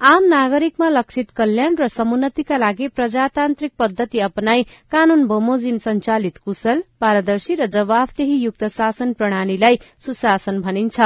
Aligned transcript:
आम 0.00 0.24
नागरिकमा 0.24 0.88
लक्षित 0.88 1.30
कल्याण 1.36 1.74
र 1.78 1.86
समुन्नतिका 1.90 2.56
लागि 2.58 2.86
प्रजातान्त्रिक 2.96 3.72
पद्धति 3.78 4.18
अपनाई 4.20 4.62
कानून 4.92 5.24
बमोजिम 5.26 5.76
संचालित 5.84 6.38
कुशल 6.44 6.80
पारदर्शी 7.00 7.54
र 7.54 7.66
जवाफदेही 7.66 8.36
युक्त 8.38 8.64
शासन 8.68 9.12
प्रणालीलाई 9.12 9.76
सुशासन 9.98 10.60
भनिन्छ। 10.60 10.98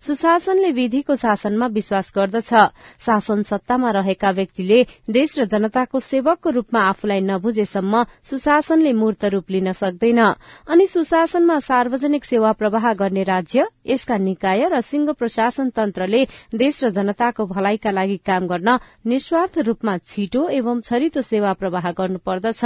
सुशासनले 0.00 0.70
विधिको 0.72 1.14
शासनमा 1.16 1.66
विश्वास 1.66 2.12
गर्दछ। 2.16 2.52
शासन 3.00 3.42
सत्तामा 3.42 3.90
रहेका 3.90 4.30
व्यक्तिले 4.30 4.78
देश 5.10 5.38
र 5.38 5.44
जनताको 5.44 5.98
सेवकको 6.00 6.50
रूपमा 6.50 6.80
आफूलाई 6.88 7.20
नबुझेसम्म 7.20 8.04
सुशासनले 8.24 8.92
मूर्त 8.92 9.24
रूप 9.24 9.50
लिन 9.50 9.72
सक्दैन। 9.72 10.20
अनि 10.68 10.86
सुशासनमा 10.86 11.58
सार्वजनिक 11.58 12.24
सेवा 12.24 12.52
प्रवाह 12.52 12.92
गर्ने 12.94 13.22
राज्य 13.22 13.66
यसका 13.86 14.16
निकाय 14.18 14.68
र 14.68 14.80
सिंह 14.80 15.12
प्रशासन 15.12 15.70
तन्त्रले 15.70 16.24
देश 16.54 16.84
र 16.84 16.88
जनताको 16.90 17.46
भलाइका 17.46 17.90
लागि 17.90 18.16
काम 18.26 18.46
गर्न 18.46 18.78
निस्वार्थ 19.06 19.58
रूपमा 19.58 19.96
छिटो 19.98 20.48
एवं 20.48 20.80
छरितो 20.80 21.20
सेवा 21.22 21.52
प्रवाह 21.52 21.90
गर्नुपर्दछ। 21.90 22.62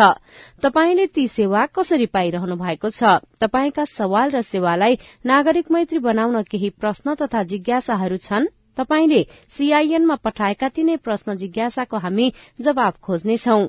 तपाईँले 0.62 1.06
ती 1.06 1.26
सेवा 1.28 1.66
कसरी 1.66 2.06
पाइरहनु 2.06 2.56
भएको 2.74 2.90
छ। 2.90 3.22
तपाईँका 3.40 3.84
सवाल 3.84 4.30
र 4.30 4.42
सेवालाई 4.42 4.98
नागरिक 5.26 5.70
मैत्री 5.70 5.98
बनाउन 5.98 6.42
केही 6.42 6.70
प्रश्न 6.70 7.14
तथा 7.14 7.42
जिज्ञासाहरू 7.42 8.16
छन्? 8.16 8.50
तपाईँले 8.76 9.26
सीआईएनमा 9.48 10.14
पठाएका 10.14 10.68
तिनै 10.68 10.96
प्रश्न 10.96 11.36
जिज्ञासाको 11.38 11.96
हामी 11.96 12.26
जवाब 12.60 12.94
खोज्नेछौं। 12.98 13.62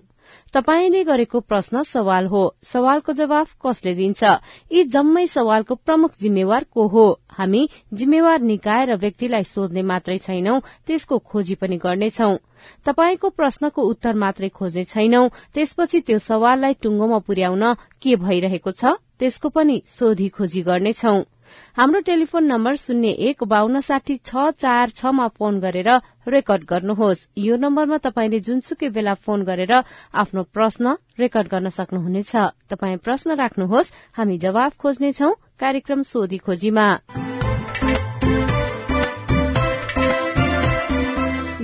तपाईँले 0.54 1.04
गरेको 1.04 1.40
प्रश्न 1.40 1.84
सवाल 1.84 2.26
हो। 2.26 2.44
सवालको 2.64 3.14
जवाफ 3.14 3.56
कसले 3.66 3.94
दिन्छ? 3.96 4.24
यी 4.72 4.84
जम्मै 4.84 5.26
सवालको 5.28 5.76
प्रमुख 5.76 6.12
जिम्मेवार 6.22 6.64
को 6.74 6.88
हो? 6.88 7.06
हामी 7.30 7.70
जिम्मेवार 7.94 8.40
निकाय 8.42 8.86
र 8.86 8.96
व्यक्तिलाई 8.96 9.44
सोध्ने 9.44 9.82
मात्रै 9.82 10.18
छैनौं 10.18 10.60
त्यसको 10.88 11.18
खोजी 11.20 11.56
पनि 11.56 11.78
गर्नेछौ। 11.78 12.32
तपाईँको 12.86 13.30
प्रश्नको 13.30 13.82
उत्तर 13.82 14.14
मात्रै 14.16 14.50
खोज्ने 14.50 14.84
छैनौं 14.84 15.30
त्यसपछि 15.54 16.00
त्यो 16.02 16.18
सवाललाई 16.18 16.74
टुङ्गोमा 16.82 17.20
पुर्याउन 17.28 17.64
के 18.02 18.16
भइरहेको 18.16 18.72
छ 18.72 18.98
त्यसको 19.20 19.50
पनि 19.50 19.82
सोधी 19.88 20.28
खोजी 20.30 20.62
गर्नेछौं। 20.62 21.35
हाम्रो 21.78 22.00
टेलिफोन 22.02 22.44
नम्बर 22.46 22.76
शून्य 22.76 23.10
एक 23.30 23.44
बान्न 23.44 23.80
साठी 23.80 24.16
छ 24.26 24.50
चार 24.58 24.90
छमा 24.90 25.28
फोन 25.38 25.60
गरेर 25.60 25.90
रेकर्ड 26.28 26.64
गर्नुहोस्। 26.66 27.28
यो 27.38 27.56
नम्बरमा 27.56 27.98
तपाईँले 27.98 28.40
जुनसुकै 28.40 28.90
बेला 28.90 29.14
फोन 29.16 29.44
गरेर 29.44 29.74
आफ्नो 30.14 30.42
प्रश्न 30.56 30.96
रेकर्ड 31.20 31.48
गर्न 31.48 31.68
सक्नुहुनेछ। 31.70 32.34
तपाई 32.72 32.96
प्रश्न 33.06 33.36
राख्नुहोस् 33.36 33.94
हामी 34.18 34.38
जवाफ 34.38 34.78
खोज्नेछौ 34.78 35.32
कार्यक्रम 35.60 36.02
सोधी 36.04 36.38
खोजीमा। 36.38 36.88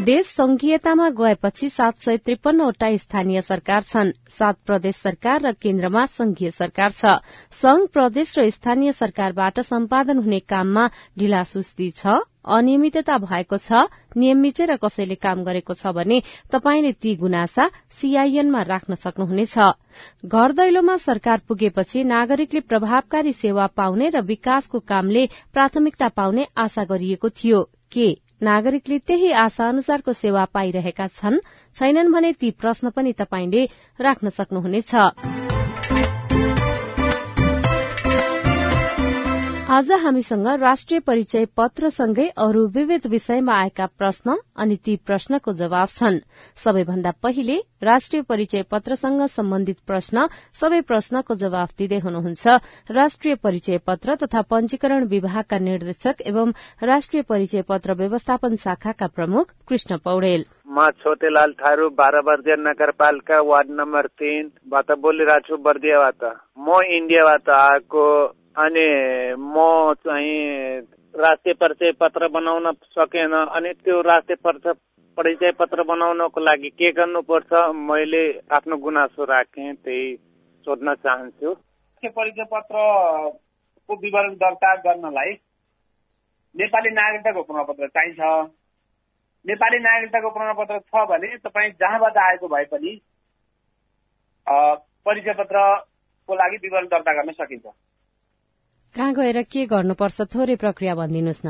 देश 0.01 0.25
संघीयतामा 0.25 1.09
गएपछि 1.09 1.67
सात 1.69 1.97
सय 2.01 2.17
त्रिपन्नवटा 2.17 2.87
स्थानीय 2.97 3.41
सरकार 3.41 3.81
छन्। 3.83 4.11
सात 4.29 4.57
प्रदेश 4.65 4.95
सरकार 4.95 5.41
र 5.41 5.51
केन्द्रमा 5.53 6.05
संघीय 6.05 6.51
सरकार 6.51 6.91
छ। 6.91 7.05
संघ 7.53 7.85
प्रदेश 7.93 8.33
र 8.39 8.49
स्थानीय 8.49 8.91
सरकारबाट 8.91 9.59
सम्पादन 9.59 10.17
हुने 10.17 10.39
काममा 10.49 10.87
ढिलासुस्ती 11.19 11.89
छ। 11.91 12.07
अनियमितता 12.45 13.17
भएको 13.17 13.57
छ। 13.57 13.85
नियम 14.17 14.41
मिचेर 14.41 14.75
कसैले 14.81 15.15
काम 15.21 15.43
गरेको 15.43 15.73
छ 15.73 15.93
भने 15.93 16.21
तपाईँले 16.49 16.91
ती 16.97 17.15
गुनासा 17.15 17.69
सीआईएनमा 17.91 18.61
राख्न 18.63 18.95
सक्नुहुनेछ। 18.95 19.57
घर 20.25 20.51
दैलोमा 20.57 20.97
सरकार 20.97 21.41
पुगेपछि 21.47 22.03
नागरिकले 22.03 22.59
प्रभावकारी 22.65 23.33
सेवा 23.33 23.67
पाउने 23.77 24.09
र 24.09 24.25
विकासको 24.25 24.79
कामले 24.81 25.29
प्राथमिकता 25.53 26.07
पाउने 26.09 26.47
आशा 26.57 26.83
गरिएको 26.89 27.29
थियो। 27.29 27.63
के 27.91 28.30
नागरिकले 28.41 28.97
त्यही 29.07 29.31
आशा 29.31 29.67
अनुसारको 29.69 30.13
सेवा 30.13 30.45
पाइरहेका 30.53 31.07
छन् 31.07 31.37
छैनन् 31.75 32.11
भने 32.13 32.31
ती 32.41 32.51
प्रश्न 32.51 32.89
पनि 32.89 33.13
तपाईँले 33.13 33.61
राख्न 33.99 34.29
सक्नुहुनेछ। 34.29 35.40
आज 39.71 39.91
हामीसँग 40.03 40.47
राष्ट्रिय 40.61 40.99
परिचय 40.99 41.45
पत्रसँगै 41.57 42.25
अरू 42.37 42.65
विविध 42.67 43.05
विषयमा 43.07 43.53
आएका 43.55 43.85
प्रश्न 43.97 44.35
अनि 44.59 44.75
ती 44.75 44.95
प्रश्नको 45.07 45.51
जवाब 45.51 45.87
छन्। 45.87 46.17
सबैभन्दा 46.63 47.11
पहिले 47.23 47.55
राष्ट्रिय 47.83 48.21
परिचय 48.29 48.63
पत्रसँग 48.71 49.21
सम्बन्धित 49.27 49.77
प्रश्न 49.87 50.25
सबै 50.61 50.79
प्रश्नको 50.89 51.35
जवाब 51.43 51.69
दिँदै 51.77 51.99
हुनुहुन्छ 52.05 52.57
राष्ट्रिय 52.91 53.35
परिचय 53.43 53.77
पत्र 53.87 54.15
तथा 54.23 54.41
पंजीकरण 54.51 55.07
विभागका 55.07 55.57
निर्देशक 55.61 56.21
एवं 56.27 56.51
राष्ट्रिय 56.83 57.23
परिचय 57.29 57.61
पत्र 57.69 57.93
व्यवस्थापन 58.03 58.55
शाखाका 58.65 59.07
प्रमुख 59.15 59.55
कृष्ण 59.67 59.97
पौडेल। 60.03 60.45
म 60.67 60.89
छोटेलाल 60.99 61.51
थारू 61.63 61.89
बाह्र 61.95 62.21
बर्दिया 62.27 62.59
नगरपालिका 62.67 63.39
वार्ड 63.47 63.71
नम्बर 63.79 64.11
तिनबाट 64.19 64.91
बोलिरहेको 64.99 65.47
छु 65.47 65.63
बर्दियाबाट। 65.63 66.21
म 66.59 66.83
इन्डियाबाट 66.99 67.49
आएको 67.61 68.05
अनि 68.55 68.85
म 69.39 69.93
चाहिँ 69.97 70.79
राष्ट्रिय 71.13 71.53
परिचय 71.53 71.91
पत्र 71.91 72.27
बनाउन 72.27 72.71
सकेन 72.91 73.33
अनि 73.33 73.71
त्यो 73.75 73.99
राष्ट्रिय 74.01 74.37
परिचय 75.17 75.51
पत्र 75.51 75.83
बनाउनको 75.83 76.39
लागि 76.39 76.69
के 76.71 76.91
गर्नुपर्छ 76.91 77.53
मैले 77.81 78.23
आफ्नो 78.51 78.77
गुनासो 78.77 79.23
राखेँ 79.25 79.73
त्यही 79.75 80.15
सोध्न 80.67 80.93
चाहन्छु 80.97 81.53
परिचय 82.11 82.43
पत्रको 82.43 83.95
विवरण 83.95 84.33
दर्ता 84.35 84.73
गर्नलाई 84.81 85.31
नेपाली 86.55 86.89
नागरिकताको 86.91 87.43
प्रमाणपत्र 87.43 87.87
चाहिन्छ 87.89 88.19
नेपाली 89.45 89.79
नागरिकताको 89.79 90.29
प्रमाणपत्र 90.29 90.79
छ 90.81 91.05
भने 91.07 91.37
तपाईँ 91.39 91.71
जहाँबाट 91.79 92.17
आएको 92.17 92.47
भए 92.47 92.65
पनि 92.67 92.99
परिचय 95.05 95.33
पत्रको 95.33 96.35
लागि 96.35 96.57
विवरण 96.57 96.87
दर्ता 96.87 97.13
गर्न 97.13 97.31
सकिन्छ 97.33 97.65
कहाँ 98.95 99.13
गएर 99.13 99.41
के 99.47 99.65
गर्नुपर्छ? 99.71 100.21
थोरै 100.33 100.55
प्रक्रिया 100.63 100.93
भनिदिनुहोस् 100.95 101.45
न। 101.45 101.49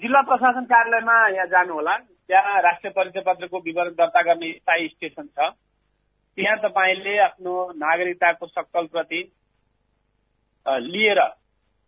जिल्ला 0.00 0.20
प्रशासन 0.28 0.64
कार्यालयमा 0.72 1.16
यहाँ 1.36 1.46
जानुहोला। 1.48 1.94
त्यहाँ 2.28 2.60
राष्ट्रिय 2.62 2.92
परिचय 2.96 3.20
पत्रको 3.26 3.58
विवरण 3.58 3.92
दर्ता 3.96 4.20
गर्ने 4.22 4.52
स्थायी 4.52 4.88
स्टेशन 4.88 5.26
छ। 5.26 5.38
त्यहाँ 6.36 6.56
तपाईँले 6.64 7.14
आफ्नो 7.24 7.54
नागरिकताको 7.76 8.46
सक्कल 8.46 8.86
प्रति 8.92 9.20
लिएर 10.66 11.20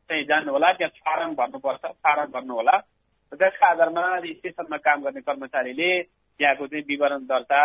चाहिँ 0.09 0.25
जानुहोला। 0.25 0.73
त्यहाँ 0.73 0.93
फारम 1.05 1.31
भर्नुपर्छ 1.41 1.85
फारम 1.85 2.29
भर्नुहोला। 2.33 2.77
त्यसका 3.33 3.67
आधारमा 3.71 4.05
स्टेसनमा 4.21 4.77
काम 4.77 4.99
गर्ने 5.03 5.21
कर्मचारीले 5.21 5.91
त्यहाँको 6.03 6.67
चाहिँ 6.67 6.85
विवरण 6.89 7.21
दर्ता 7.29 7.61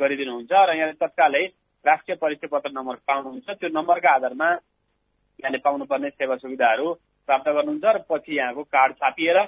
गरिदिनुहुन्छ। 0.00 0.52
र 0.52 0.70
यहाँ 0.76 0.92
तत्कालै 1.00 1.44
राष्ट्रिय 1.84 2.16
परिचय 2.22 2.46
पत्र 2.46 2.70
नम्बर 2.70 2.94
पाउनुहुन्छ। 3.08 3.48
त्यो 3.50 3.68
नम्बरका 3.72 4.10
आधारमा 4.14 4.48
यहाँले 5.40 5.58
पाउनुपर्ने 5.64 6.08
सेवा 6.10 6.36
सुविधाहरू 6.36 6.92
प्राप्त 7.28 7.48
गर्नुहुन्छ 7.48 7.84
र 7.84 7.98
पछि 8.10 8.36
यहाँको 8.36 8.62
कार्ड 8.74 8.92
छापिएर 8.94 9.38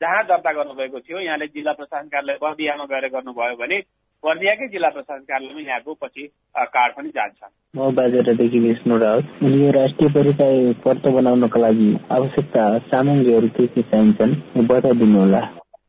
जहाँ 0.00 0.22
दर्ता 0.24 0.52
गर्नुभएको 0.52 1.00
थियो 1.00 1.18
यहाँले 1.18 1.46
जिल्ला 1.54 1.72
प्रशासन 1.72 2.08
कार्यालय 2.08 2.38
बर्दियामा 2.42 2.84
गएर 2.92 3.08
गर्नुभयो 3.08 3.56
भने 3.56 3.78
बर्दियाकै 4.24 4.68
जिल्ला 4.68 4.88
प्रशासन 4.90 5.24
कार्यालयमा 5.24 5.60
यहाँको 5.60 5.94
पछि 6.02 6.26
कार्ड 6.74 6.92
पनि 6.96 7.08
जान्छ। 7.08 7.40
म 7.74 7.90
बाजेरादेखि 7.94 8.58
विष्णु 8.58 8.98
रावत। 8.98 9.42
यो 9.42 9.70
राष्ट्रिय 9.72 10.10
परिचय 10.14 10.72
पत्र 10.84 11.10
बनाउनको 11.10 11.60
लागि 11.60 11.90
आवश्यकता 12.10 12.62
सामग्रीहरू 12.88 13.48
के 13.56 13.66
के 13.66 13.82
चाहिन्छन् 13.82 14.66
बताइदिनु 14.68 15.18
होला 15.20 15.40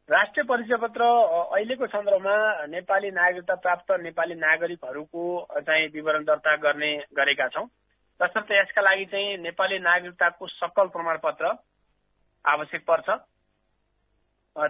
राष्ट्रिय 0.10 0.44
परिचय 0.50 0.78
पत्र 0.82 1.06
अहिलेको 1.06 1.88
सन्दर्भमा 1.88 2.66
नेपाली 2.66 3.10
नागरिकता 3.14 3.56
प्राप्त 3.56 3.92
नेपाली 4.02 4.36
नागरिकहरूको 4.36 5.24
चाहिँ 5.62 5.88
विवरण 5.94 6.24
दर्ता 6.26 6.56
गर्ने 6.66 6.90
गरेका 7.14 7.48
छौँ। 7.54 7.66
तसर्थ 8.20 8.52
यसका 8.52 8.82
लागि 8.82 9.06
चाहिँ 9.06 9.38
नेपाली 9.38 9.78
नागरिकताको 9.80 10.48
सकल 10.50 10.88
प्रमाणपत्र 10.90 11.46
आवश्यक 12.46 12.86
पर्छ। 12.90 13.08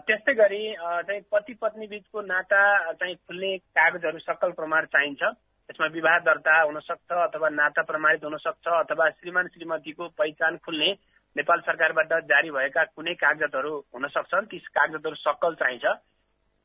त्यस्तै 0.03 0.33
गरी 0.35 0.63
चाहिँ 0.75 1.21
पति 1.31 1.53
पत्नी 1.55 1.87
बीचको 1.87 2.21
नाता 2.21 2.61
चाहिँ 2.99 3.15
खुल्ने 3.15 3.57
कागजहरू 3.79 4.19
सकल 4.19 4.51
प्रमाण 4.59 4.85
चाहिन्छ। 4.91 5.23
यसमा 5.23 5.87
विवाह 5.95 6.19
दर्ता 6.27 6.61
हुन 6.61 6.79
सक्छ 6.83 7.11
अथवा 7.23 7.49
नाता 7.55 7.81
प्रमाणित 7.87 8.23
हुन 8.23 8.37
सक्छ 8.43 8.67
अथवा 8.75 9.09
श्रीमान 9.09 9.47
श्रीमतीको 9.55 10.07
पहिचान 10.19 10.57
खुल्ने 10.59 10.91
नेपाल 11.35 11.59
सरकारबाट 11.61 12.13
जारी 12.25 12.51
भएका 12.51 12.83
कुनै 12.91 13.13
कागजातहरू 13.15 13.73
हुन 13.93 14.07
सक्छन् 14.09 14.49
ती 14.51 14.57
कागजातहरू 14.69 15.15
सक्कल 15.17 15.53
चाहिन्छ। 15.55 15.85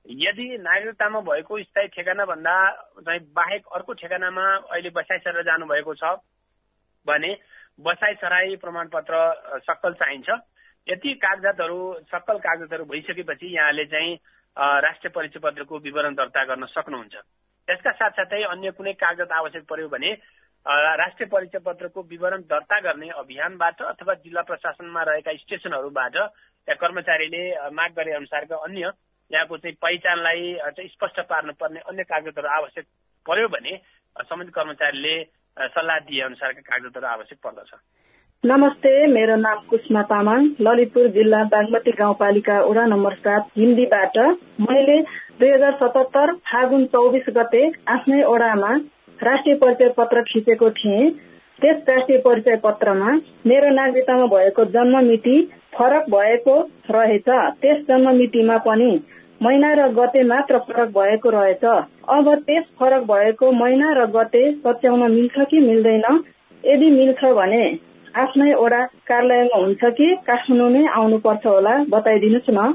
यदि 0.06 0.46
नागरिकतामा 0.60 1.20
भएको 1.22 1.62
स्थायी 1.62 1.88
ठेगाना 1.90 2.24
भन्दा 2.24 2.54
चाहिँ 3.00 3.20
बाहेक 3.32 3.66
अर्को 3.74 3.92
ठेगानामा 4.00 4.44
अहिले 4.70 4.90
बसाइ 4.92 5.18
सरेर 5.18 5.44
जानुभएको 5.44 5.94
छ 5.94 6.16
भने 7.06 7.30
बसाइ 7.78 8.14
सराई 8.16 8.56
प्रमाणपत्र 8.56 9.14
सक्कल 9.64 9.92
चाहिन्छ। 9.94 10.28
यति 10.86 11.14
कागजातहरू 11.18 11.80
सक्कल 12.12 12.38
कागजातहरू 12.40 12.84
भइसकेपछि 12.84 13.54
यहाँले 13.54 13.84
चाहिँ 13.86 14.14
राष्ट्रिय 14.56 15.10
परिचय 15.10 15.40
पत्रको 15.40 15.78
विवरण 15.80 16.14
दर्ता 16.14 16.44
गर्न 16.44 16.66
सक्नुहुन्छ। 16.68 17.14
त्यसका 17.68 17.92
साथसाथै 17.92 18.42
अन्य 18.44 18.70
कुनै 18.76 18.92
कागजात 18.94 19.32
आवश्यक 19.32 19.64
पर्यो 19.64 19.88
भने 19.88 20.10
राष्ट्रिय 20.66 21.28
परिचय 21.28 21.58
पत्रको 21.60 22.02
विवरण 22.10 22.40
दर्ता 22.48 22.78
गर्ने 22.80 23.08
अभियानबाट 23.20 23.82
अथवा 23.84 24.14
जिल्ला 24.14 24.42
प्रशासनमा 24.42 25.02
रहेका 25.02 25.32
स्टेसनहरूबाट 25.36 26.16
या 26.68 26.74
कर्मचारीले 26.80 27.42
माग 27.70 27.90
गरे 27.96 28.12
अनुसारका 28.14 28.56
अन्य 28.64 28.90
यहाँको 29.30 29.56
चाहिँ 29.56 29.76
पहिचानलाई 29.82 30.54
चाहिँ 30.66 30.88
स्पष्ट 30.88 31.20
पार्नुपर्ने 31.28 31.80
अन्य 31.84 32.02
कागजातहरू 32.04 32.48
आवश्यक 32.48 32.84
पर्यो 33.26 33.48
भने 33.48 33.76
सम्बन्धित 34.16 34.54
कर्मचारीले 34.54 35.14
सल्लाह 35.74 35.98
दिए 36.08 36.22
अनुसारका 36.22 36.60
कागजातहरू 36.64 37.06
आवश्यक 37.06 37.38
पर्दछ। 37.44 37.70
नमस्ते 38.44 38.90
मेरो 39.06 39.36
नाम 39.36 39.58
कुष्मा 39.68 40.02
तामाङ 40.08 40.48
ललितपुर 40.60 41.06
जिल्ला 41.12 41.42
बागमती 41.52 41.90
गाउँपालिका 42.00 42.60
वडा 42.64 42.84
नम्बर 42.86 43.14
सात 43.20 43.52
हिन्दीबाट। 43.56 44.18
मैले 44.64 45.00
दुई 45.38 45.50
हजार 45.50 45.72
सतहत्तर 45.76 46.32
फागुन 46.48 46.84
चौबिस 46.88 47.28
गते 47.36 47.62
आफ्नै 47.88 48.22
ओडामा 48.32 48.74
राष्ट्रिय 49.22 49.54
परिचय 49.56 49.88
पत्र 49.96 50.22
खिचेको 50.22 50.70
थिएँ। 50.70 51.10
त्यस 51.58 51.76
राष्ट्रिय 51.88 52.18
परिचय 52.18 52.56
पत्रमा 52.56 53.10
मेरो 53.46 53.70
नागरिकतामा 53.74 54.26
भएको 54.26 54.64
जन्म 54.74 54.96
मिति 55.06 55.36
फरक 55.74 56.10
भएको 56.10 56.60
रहेछ। 56.90 57.28
त्यस 57.60 57.78
जन्म 57.88 58.14
मितिमा 58.16 58.56
पनि 58.66 58.90
महिना 59.42 59.72
र 59.74 59.88
गते 59.92 60.22
मात्र 60.24 60.58
फरक 60.58 60.88
भएको 60.98 61.30
रहेछ। 61.30 61.64
अब 62.08 62.34
त्यस 62.46 62.64
फरक 62.80 63.02
भएको 63.02 63.50
महिना 63.52 63.92
र 63.92 64.06
गते 64.10 64.50
सच्याउन 64.52 65.10
मिल्छ 65.10 65.46
कि 65.50 65.60
मिल्दैन? 65.60 66.06
यदि 66.64 66.90
मिल्छ 66.90 67.24
भने 67.34 67.64
आफ्नै 68.14 68.52
ओडा 68.54 68.84
कार्यालयमा 69.08 69.56
हुन्छ 69.56 69.84
कि 69.84 70.14
काठमाडौँ 70.26 70.70
नै 70.70 70.86
आउनुपर्छ 70.94 71.46
होला 71.46 71.74
बताइदिनुहोस् 71.88 72.50
न। 72.50 72.72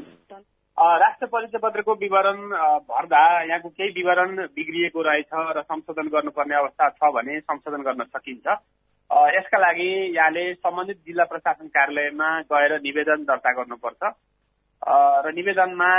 राष्ट्र 0.79 1.25
परिचय 1.27 1.57
पत्रको 1.57 1.93
विवरण 1.93 2.37
भर्दा 2.87 3.21
यहाँको 3.43 3.69
केही 3.69 3.89
विवरण 3.91 4.35
बिग्रिएको 4.55 5.01
रहेछ 5.01 5.31
र 5.57 5.61
संशोधन 5.61 6.07
गर्नुपर्ने 6.07 6.55
अवस्था 6.55 6.89
छ 6.89 7.11
भने 7.13 7.39
संशोधन 7.39 7.81
गर्न 7.83 8.03
सकिन्छ। 8.03 8.47
यसका 9.35 9.57
लागि 9.59 9.89
यहाँले 10.15 10.53
सम्बन्धित 10.53 10.97
जिल्ला 11.05 11.23
प्रशासन 11.25 11.67
कार्यालयमा 11.67 12.29
गएर 12.47 12.79
निवेदन 12.81 13.23
दर्ता 13.27 13.51
गर्नुपर्छ। 13.59 14.03
र 15.25 15.33
निवेदनमा 15.35 15.91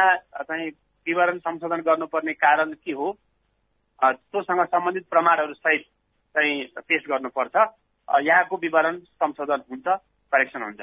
चाहिँ 0.49 0.69
विवरण 1.07 1.39
संशोधन 1.39 1.81
गर्नुपर्ने 1.85 2.33
कारण 2.41 2.73
के 2.81 2.93
हो? 2.93 3.13
त्योसँग 4.01 4.65
सम्बन्धित 4.65 5.05
प्रमाणहरू 5.11 5.55
सहित 5.61 5.85
चाहिँ 6.35 6.65
पेश 6.89 7.05
गर्नुपर्छ। 7.11 7.57
यहाँको 8.09 8.57
विवरण 8.57 8.99
संशोधन 9.21 9.61
हुन्छ 9.71 9.87
करेक्सन 10.33 10.63
हुन्छ। 10.63 10.81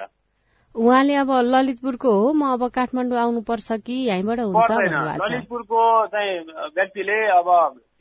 उहाँले 0.75 1.13
अब 1.15 1.31
ललितपुरको 1.45 2.11
हो 2.11 2.33
म 2.33 2.51
अब 2.53 2.67
काठमाडौँ 2.69 3.17
आउनुपर्छ 3.19 3.71
कि 3.85 3.93
यहीँबाट 4.07 4.39
हुन्छ 4.39 4.71
ललितपुरको 4.71 5.81
चाहिँ 6.07 6.39
व्यक्तिले 6.75 7.17
अब 7.37 7.47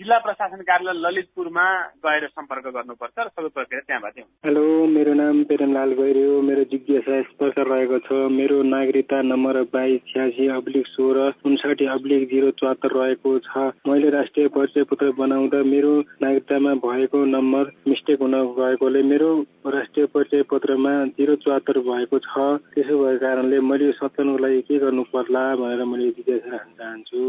जिल्ला 0.00 0.16
प्रशासन 0.18 0.60
कार्यालय 0.60 0.98
ललितपुरमा 1.00 1.66
गएर 2.04 2.24
सम्पर्क 2.28 2.66
गर्नुपर्छ 2.68 3.18
र 3.18 3.28
सबै 3.28 3.48
प्रक्रिया 3.48 3.80
त्यहाँबाट 3.80 4.18
हेलो 4.46 4.64
मेरो 4.92 5.12
नाम 5.20 5.42
प्रेमलाल 5.48 5.92
गैरे 6.00 6.24
हो। 6.26 6.40
मेरो 6.44 6.64
जिज्ञासा 6.72 7.20
स्पष्ट 7.28 7.58
रहेको 7.68 7.98
छ। 8.04 8.18
मेरो 8.30 8.58
नागरिकता 8.68 9.20
नम्बर 9.24 9.60
बाइस 9.72 10.00
छ्यासी 10.10 10.48
अब्लिक 10.56 10.86
सोह्र 10.86 11.30
उन्साठी 11.48 11.86
अब्लिक 11.94 12.28
जिरो 12.28 12.50
चौहत्तर 12.60 12.92
रहेको 12.96 13.32
छ। 13.46 13.64
मैले 13.88 14.10
राष्ट्रिय 14.16 14.48
परिचय 14.52 14.84
पत्र 14.92 15.10
बनाउँदा 15.16 15.62
मेरो 15.64 15.92
नागरिकतामा 16.20 16.74
भएको 16.84 17.24
नम्बर 17.32 17.72
मिस्टेक 17.88 18.20
हुन 18.20 18.36
गएकोले 18.60 19.02
मेरो 19.08 19.30
राष्ट्रिय 19.76 20.06
परिचय 20.12 20.42
पत्रमा 20.52 20.94
जिरो 21.16 21.38
चौहत्तर 21.46 21.80
भएको 21.88 22.18
छ। 22.28 22.44
त्यसो 22.76 23.00
भएको 23.00 23.24
कारणले 23.24 23.64
मैले 23.72 23.90
सत्याउनको 24.02 24.44
लागि 24.44 24.60
के 24.68 24.78
गर्नु 24.84 25.08
पर्ला 25.16 25.46
भनेर 25.56 25.84
मैले 25.88 26.12
जिज्ञासा 26.20 26.52
राख्न 26.52 26.70
चाहन्छु। 26.84 27.24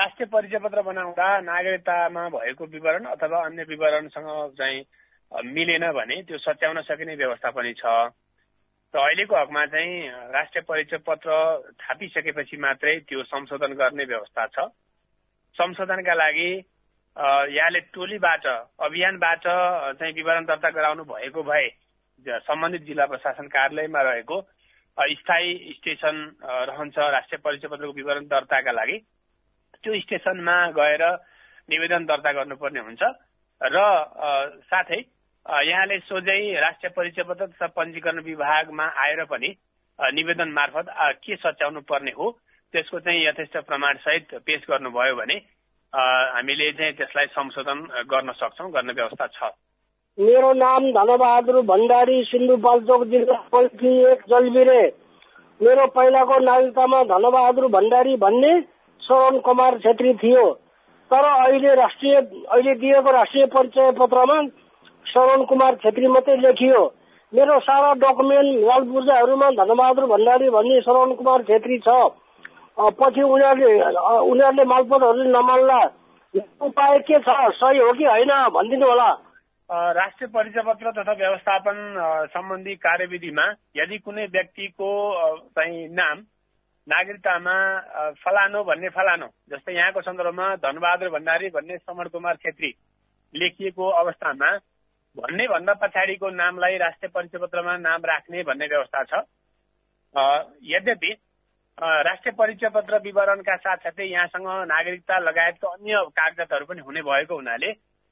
राष्ट्रिय 0.00 0.32
परिचय 0.34 0.64
पत्र 0.66 0.82
बनाउँदा 0.90 1.30
नागरिकता 1.46 1.90
खातामा 1.92 2.28
भएको 2.28 2.64
विवरण 2.66 3.04
अथवा 3.06 3.38
अन्य 3.44 3.62
विवरणसँग 3.68 4.28
चाहिँ 4.58 4.80
मिलेन 5.52 5.84
भने 5.92 6.16
त्यो 6.24 6.38
सच्याउन 6.38 6.80
सकिने 6.82 7.14
व्यवस्था 7.16 7.50
पनि 7.52 7.72
छ। 7.74 7.84
र 8.94 8.98
अहिलेको 8.98 9.36
हकमा 9.36 9.64
चाहिँ 9.66 10.32
राष्ट्रिय 10.32 10.62
परिचय 10.68 10.98
पत्र 11.00 11.30
थापिसकेपछि 11.80 12.56
मात्रै 12.56 12.98
त्यो 13.08 13.22
संशोधन 13.24 13.72
गर्ने 13.72 14.04
व्यवस्था 14.04 14.46
छ। 14.46 14.68
संशोधनका 15.56 16.14
लागि 16.14 16.50
यहाँले 17.56 17.80
टोलीबाट 17.92 18.46
अभियानबाट 18.80 19.44
चाहिँ 19.96 20.12
विवरण 20.12 20.44
दर्ता 20.44 20.70
गराउनु 20.70 21.04
भएको 21.04 21.42
भए 21.42 21.68
सम्बन्धित 22.26 22.82
जिल्ला 22.82 23.06
प्रशासन 23.06 23.46
कार्यालयमा 23.48 24.00
रहेको 24.02 24.40
स्थायी 24.98 25.72
स्टेसन 25.72 26.16
रहन्छ 26.68 26.96
राष्ट्रिय 26.98 27.40
परिचय 27.44 27.68
पत्रको 27.68 27.92
विवरण 27.92 28.24
दर्ताका 28.28 28.72
लागि। 28.72 28.96
त्यो 29.82 30.00
स्टेसनमा 30.00 30.56
गएर 30.76 31.04
निवेदन 31.72 32.04
दर्ता 32.06 32.32
गर्नुपर्ने 32.32 32.80
हुन्छ। 32.80 33.02
र 33.60 33.76
साथै 34.68 35.00
यहाँले 35.46 35.98
सोझै 36.06 36.38
राष्ट्रिय 36.60 36.90
परिचय 36.96 37.22
पत्र 37.24 37.46
तथा 37.46 37.66
पञ्जीकरण 37.76 38.18
विभागमा 38.22 38.86
आएर 39.02 39.24
पनि 39.26 39.50
निवेदन 39.98 40.48
मार्फत 40.52 40.86
के 41.22 41.36
सच्याउनु 41.36 41.80
पर्ने 41.88 42.10
हो 42.12 42.30
त्यसको 42.74 42.98
चाहिँ 43.00 43.24
यथेष्ट 43.26 43.56
प्रमाण 43.66 43.96
सहित 43.98 44.34
पेश 44.46 44.62
गर्नुभयो 44.70 45.14
भने 45.16 45.36
हामीले 45.92 46.70
चाहिँ 46.72 46.92
त्यसलाई 46.94 47.26
संशोधन 47.32 47.78
गर्न 48.08 48.32
सक्छौँ 48.32 48.70
गर्ने 48.72 48.92
व्यवस्था 48.92 49.26
छ। 49.28 49.50
मेरो 50.18 50.52
नाम 50.54 50.90
धनबहादुर 50.92 51.60
भण्डारी 51.66 52.22
सिन्धुपाल्चोक 52.24 53.04
जिल्ला 53.10 53.36
एक 54.12 54.22
जलबिरे। 54.30 54.82
मेरो 55.60 55.86
पहिलाको 55.96 56.38
नागरिकतामा 56.40 57.02
धनबहादुर 57.12 57.66
भण्डारी 57.68 58.16
भन्ने 58.16 58.52
श्रवण 59.02 59.38
कुमार 59.40 59.78
छेत्री 59.78 60.12
थियो। 60.22 60.44
तर 61.12 61.24
अहिले 61.24 61.74
राष्ट्रिय 61.74 62.14
अहिले 62.16 62.74
दिएको 62.74 63.10
राष्ट्रिय 63.12 63.46
परिचय 63.52 63.90
पत्रमा 63.98 64.36
श्रवण 65.06 65.44
कुमार 65.44 65.74
छेत्री 65.82 66.06
मात्रै 66.08 66.36
लेखियो। 66.40 66.80
मेरो 67.32 67.58
सारा 67.60 67.92
डकुमेन्ट 68.00 68.64
लाल 68.64 68.82
पूर्जाहरूमा 68.88 69.50
धनबहादुर 69.58 70.06
भण्डारी 70.08 70.48
भन्ने 70.50 70.80
श्रवण 70.80 71.12
कुमार 71.14 71.42
छेत्री 71.42 71.78
छ। 71.78 71.96
पछि 72.96 73.22
उनीहरूले 73.22 73.72
उनीहरूले 74.24 74.64
मालपोतहरू 74.68 75.28
नमान्ला। 75.30 75.80
उपाय 76.64 76.98
के 77.04 77.18
छ? 77.18 77.28
सही 77.60 77.78
हो 77.78 77.92
कि 77.92 78.04
होइन? 78.04 78.32
भनिदिनु 78.56 78.86
होला। 78.86 79.10
राष्ट्रिय 79.70 80.28
परिचय 80.34 80.62
पत्र 80.66 80.90
तथा 80.92 81.12
व्यवस्थापन 81.12 81.76
सम्बन्धी 82.32 82.74
कार्यविधिमा 82.80 83.44
यदि 83.76 83.98
कुनै 83.98 84.26
व्यक्तिको 84.32 84.90
चाहिँ 85.56 85.88
नाम 85.92 86.16
नागरिकतामा 86.88 87.54
फलानो 88.22 88.62
भन्ने 88.64 88.88
फलानो 88.90 89.26
जस्तै 89.50 89.74
यहाँको 89.74 90.00
सन्दर्भमा 90.02 90.46
धनबहादुर 90.58 91.08
भण्डारी 91.10 91.48
भन्ने 91.50 91.76
समर 91.78 92.08
कुमार 92.08 92.36
छेत्री 92.36 92.70
लेखिएको 93.34 93.88
अवस्थामा 94.00 94.50
भन्ने 95.16 95.46
भन्दा 95.48 95.74
पछाडिको 95.82 96.30
नामलाई 96.32 96.76
राष्ट्रिय 96.78 97.10
परिचय 97.14 97.38
पत्रमा 97.38 97.76
नाम 97.78 98.04
राख्ने 98.04 98.42
भन्ने 98.42 98.66
व्यवस्था 98.66 99.04
छ। 99.04 99.22
यद्यपि 100.66 101.12
राष्ट्रिय 101.78 102.34
परिचय 102.38 102.68
पत्र 102.74 102.98
विवरणका 103.04 103.56
साथसाथै 103.58 104.04
यहाँसँग 104.04 104.48
नागरिकता 104.68 105.18
लगायतको 105.20 105.66
अन्य 105.68 106.04
कागजातहरू 106.12 106.66
पनि 106.66 106.80
हुने 106.82 107.02
भएको 107.02 107.34
हुनाले 107.34 107.70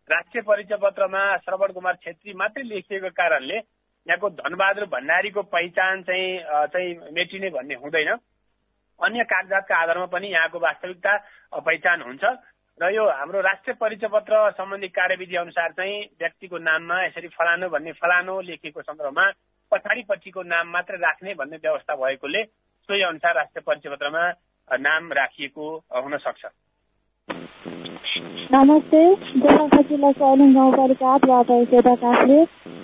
राष्ट्रिय 0.09 0.43
परिचय 0.43 0.77
पत्रमा 0.83 1.23
श्रवण 1.39 1.73
कुमार 1.73 1.95
छेत्री 2.05 2.33
मात्रै 2.35 2.63
लेखिएको 2.65 3.11
कारणले 3.19 3.57
यहाँको 3.57 4.29
धनबहादुर 4.39 4.85
भण्डारीको 4.89 5.43
पहिचान 5.53 6.03
चाहिँ 6.03 6.39
चाहिँ 6.73 7.13
मेटिने 7.13 7.51
भन्ने 7.51 7.75
हुँदैन। 7.75 8.17
अन्य 9.01 9.25
कागजातका 9.25 9.75
आधारमा 9.77 10.07
पनि 10.07 10.29
यहाँको 10.29 10.59
वास्तविकता 10.59 11.13
पहिचान 11.59 12.03
हुन्छ। 12.03 12.25
र 12.81 12.89
यो 12.95 13.05
हाम्रो 13.05 13.41
राष्ट्रिय 13.41 13.75
परिचय 13.77 14.09
पत्र 14.09 14.51
सम्बन्धी 14.51 14.89
कार्यविधि 14.89 15.37
अनुसार 15.37 15.71
चाहिँ 15.73 15.97
व्यक्तिको 16.21 16.59
नाममा 16.59 16.97
यसरी 17.05 17.29
फलानु 17.29 17.69
भन्ने 17.69 17.93
फलानु 17.93 18.41
लेखिएको 18.41 18.81
सन्दर्भमा 18.83 19.27
पछाडि 19.73 20.03
पछिको 20.09 20.43
नाम 20.43 20.69
मात्र 20.73 20.97
राख्ने 20.99 21.35
भन्ने 21.35 21.57
व्यवस्था 21.57 21.95
भएकोले 21.95 22.43
सोही 22.89 23.03
अनुसार 23.03 23.35
राष्ट्रिय 23.37 23.63
परिचय 23.67 23.89
पत्रमा 23.89 24.25
नाम 24.71 25.13
राखिएको 25.13 25.67
हुन 25.95 26.17
सक्छ। 26.17 26.45
नमस्ते 28.53 29.03
जिल्ला 29.15 30.11
गाउँपालिका 30.13 31.11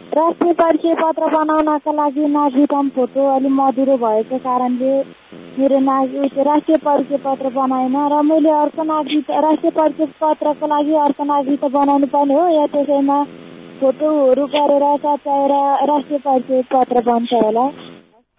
राष्ट्रिय 0.06 0.52
परिचय 0.54 0.94
पत्र 0.94 1.26
बनाउनका 1.28 1.92
लागि 1.92 2.26
नागरिकम 2.30 2.88
फोटो 2.96 3.22
अलिक 3.28 3.52
मधुरो 3.52 3.96
भएको 3.98 4.38
कारणले 4.38 4.92
मेरो 5.58 5.78
नागरिक 5.80 6.38
राष्ट्रिय 6.48 6.78
परिचय 6.84 7.16
पत्र 7.24 7.50
बनाएन 7.50 7.96
र 8.12 8.20
मैले 8.22 8.50
अर्को 8.56 8.82
नागरिक 8.86 9.30
राष्ट्रिय 9.46 9.70
परिचय 9.78 10.06
पत्रको 10.22 10.66
लागि 10.66 10.94
अर्को 11.04 11.24
नागरिकता 11.24 11.68
बनाउनु 11.74 12.06
पर्ने 12.14 12.34
हो। 12.34 12.46
या 12.54 12.66
त्यसैमा 12.74 13.18
फोटोहरू 13.80 14.46
गरेर 14.54 14.84
सच्याएर 15.04 15.54
राष्ट्रिय 15.90 16.18
परिचय 16.26 16.62
पत्र 16.72 17.02
बन्छ 17.08 17.32
होला। 17.34 17.66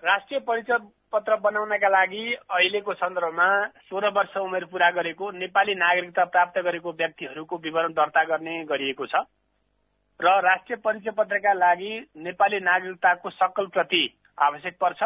राष्ट्रिय 0.03 0.39
परिचय 0.47 0.77
पत्र 1.13 1.35
बनाउनका 1.43 1.89
लागि 1.89 2.23
अहिलेको 2.33 2.93
सन्दर्भमा 2.95 3.49
सोह्र 3.89 4.13
वर्ष 4.15 4.37
उमेर 4.39 4.65
पूरा 4.71 4.89
गरेको 4.95 5.31
नेपाली 5.43 5.75
नागरिकता 5.83 6.23
प्राप्त 6.31 6.63
गरेको 6.63 6.91
व्यक्तिहरूको 7.01 7.61
विवरण 7.65 7.91
दर्ता 7.99 8.23
गर्ने 8.31 8.63
गरिएको 8.71 9.05
छ। 9.05 9.27
र 10.19 10.29
राष्ट्रिय 10.41 10.77
परिचय 10.83 11.11
पत्रका 11.17 11.53
लागि 11.53 11.89
नेपाली 12.17 12.59
नागरिकताको 12.59 13.29
सकल 13.29 13.65
प्रति 13.69 14.01
आवश्यक 14.37 14.77
पर्छ। 14.81 15.03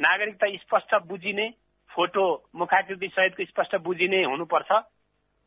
नागरिकता 0.00 0.46
स्पष्ट 0.56 0.94
बुझिने 1.08 1.48
फोटो 1.90 2.24
मुखाकृति 2.56 3.08
सहितको 3.08 3.44
स्पष्ट 3.44 3.76
बुझिने 3.82 4.22
हुनुपर्छ। 4.24 4.72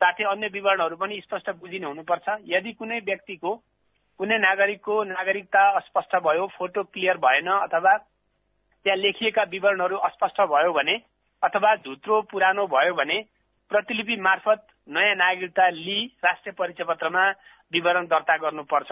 साथै 0.01 0.23
अन्य 0.23 0.47
विवरणहरू 0.47 0.95
पनि 0.95 1.19
स्पष्ट 1.21 1.49
बुझिने 1.59 1.85
हुनुपर्छ। 1.85 2.37
यदि 2.47 2.73
कुनै 2.73 2.99
व्यक्तिको 3.05 3.55
कुनै 4.19 4.37
नागरिकको 4.39 5.03
नागरिकता 5.05 5.61
अस्पष्ट 5.77 6.15
भयो 6.25 6.47
फोटो 6.57 6.83
क्लियर 6.83 7.17
भएन 7.21 7.49
अथवा 7.49 7.97
त्यहाँ 7.97 8.97
लेखिएका 8.97 9.43
विवरणहरू 9.49 9.97
अस्पष्ट 10.09 10.41
भयो 10.53 10.73
भने 10.73 10.95
अथवा 11.43 11.75
झुत्रो 11.75 12.21
पुरानो 12.31 12.65
भयो 12.67 12.93
भने 12.93 13.21
प्रतिलिपि 13.71 14.15
मार्फत 14.21 14.65
नयाँ 14.89 15.15
नागरिकता 15.15 15.69
लिई 15.69 16.05
राष्ट्रिय 16.25 16.53
परिचय 16.57 16.83
पत्रमा 16.83 17.29
विवरण 17.73 18.05
दर्ता 18.05 18.35
गर्नुपर्छ। 18.37 18.91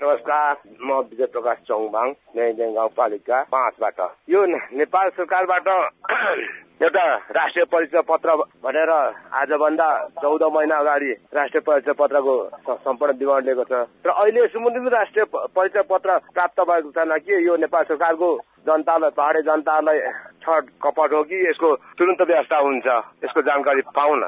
नमस्कार 0.00 0.56
म 0.82 0.98
विजय 1.00 1.26
प्रकाश 1.26 1.58
चौबाङ 1.68 2.08
नयाँ 2.34 2.72
गाउँपालिका 2.74 3.42
पाँचबाट। 3.52 4.00
यो 4.30 4.44
नेपाल 4.74 5.08
सरकारबाट 5.10 5.68
एउटा 6.82 7.04
राष्ट्रिय 7.30 7.64
परिचय 7.70 8.00
पत्र 8.02 8.34
भनेर 8.66 8.90
आजभन्दा 8.90 9.88
चौध 10.18 10.42
महिना 10.52 10.76
अगाडि 10.76 11.12
राष्ट्रिय 11.34 11.60
परिचय 11.62 11.92
पत्रको 11.94 12.34
सम्पूर्ण 12.82 13.14
विवरण 13.14 13.44
लिएको 13.46 13.64
छ। 13.64 13.86
र 14.06 14.10
अहिले 14.10 14.46
सुमुदिन 14.48 14.88
राष्ट्रिय 14.90 15.24
परिचय 15.30 15.82
पत्र 15.86 16.18
प्राप्त 16.34 16.60
भएको 16.60 16.90
छैन 16.90 17.16
कि 17.22 17.46
यो 17.46 17.56
नेपाल 17.62 17.84
सरकारको 17.84 18.36
जनतालाई 18.66 19.10
पहाडे 19.14 19.42
जनतालाई 19.42 19.98
छट 20.42 20.74
कपट 20.82 21.12
हो 21.14 21.22
कि 21.30 21.46
यसको 21.48 21.74
तुरन्त 21.94 22.22
व्यवस्था 22.22 22.58
हुन्छ 22.58 22.86
यसको 23.22 23.42
जानकारी 23.42 23.82
पाउन। 23.94 24.26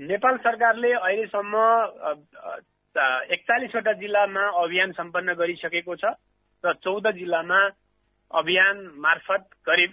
नेपाल 0.00 0.36
सरकारले 0.38 0.92
अहिलेसम्म 0.94 1.56
एकचालिसवटा 3.30 3.92
जिल्लामा 3.94 4.44
अभियान 4.58 4.92
सम्पन्न 4.92 5.34
गरिसकेको 5.36 5.96
छ 5.96 6.12
र 6.64 6.72
चौध 6.80 7.10
जिल्लामा 7.12 7.58
अभियान 8.30 8.80
मार्फत 8.98 9.44
करिब 9.66 9.90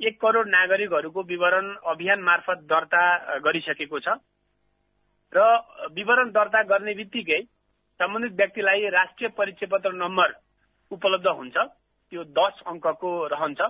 एक 0.00 0.20
करोड़ 0.20 0.46
नागरिकहरूको 0.48 1.22
विवरण 1.22 1.70
अभियान 1.86 2.20
मार्फत 2.22 2.66
दर्ता 2.66 3.04
गरिसकेको 3.38 4.00
छ। 4.00 4.18
र 5.32 5.46
विवरण 5.94 6.30
दर्ता 6.32 6.62
गर्ने 6.64 6.94
बित्तिकै 6.94 7.40
सम्बन्धित 8.00 8.32
व्यक्तिलाई 8.32 8.88
राष्ट्रिय 8.90 9.28
परिचय 9.38 9.66
पत्र 9.66 9.92
नम्बर 9.94 10.34
उपलब्ध 10.90 11.26
हुन्छ। 11.28 11.56
त्यो 11.56 12.24
दस 12.34 12.62
अङ्कको 12.66 13.10
रहन्छ। 13.28 13.60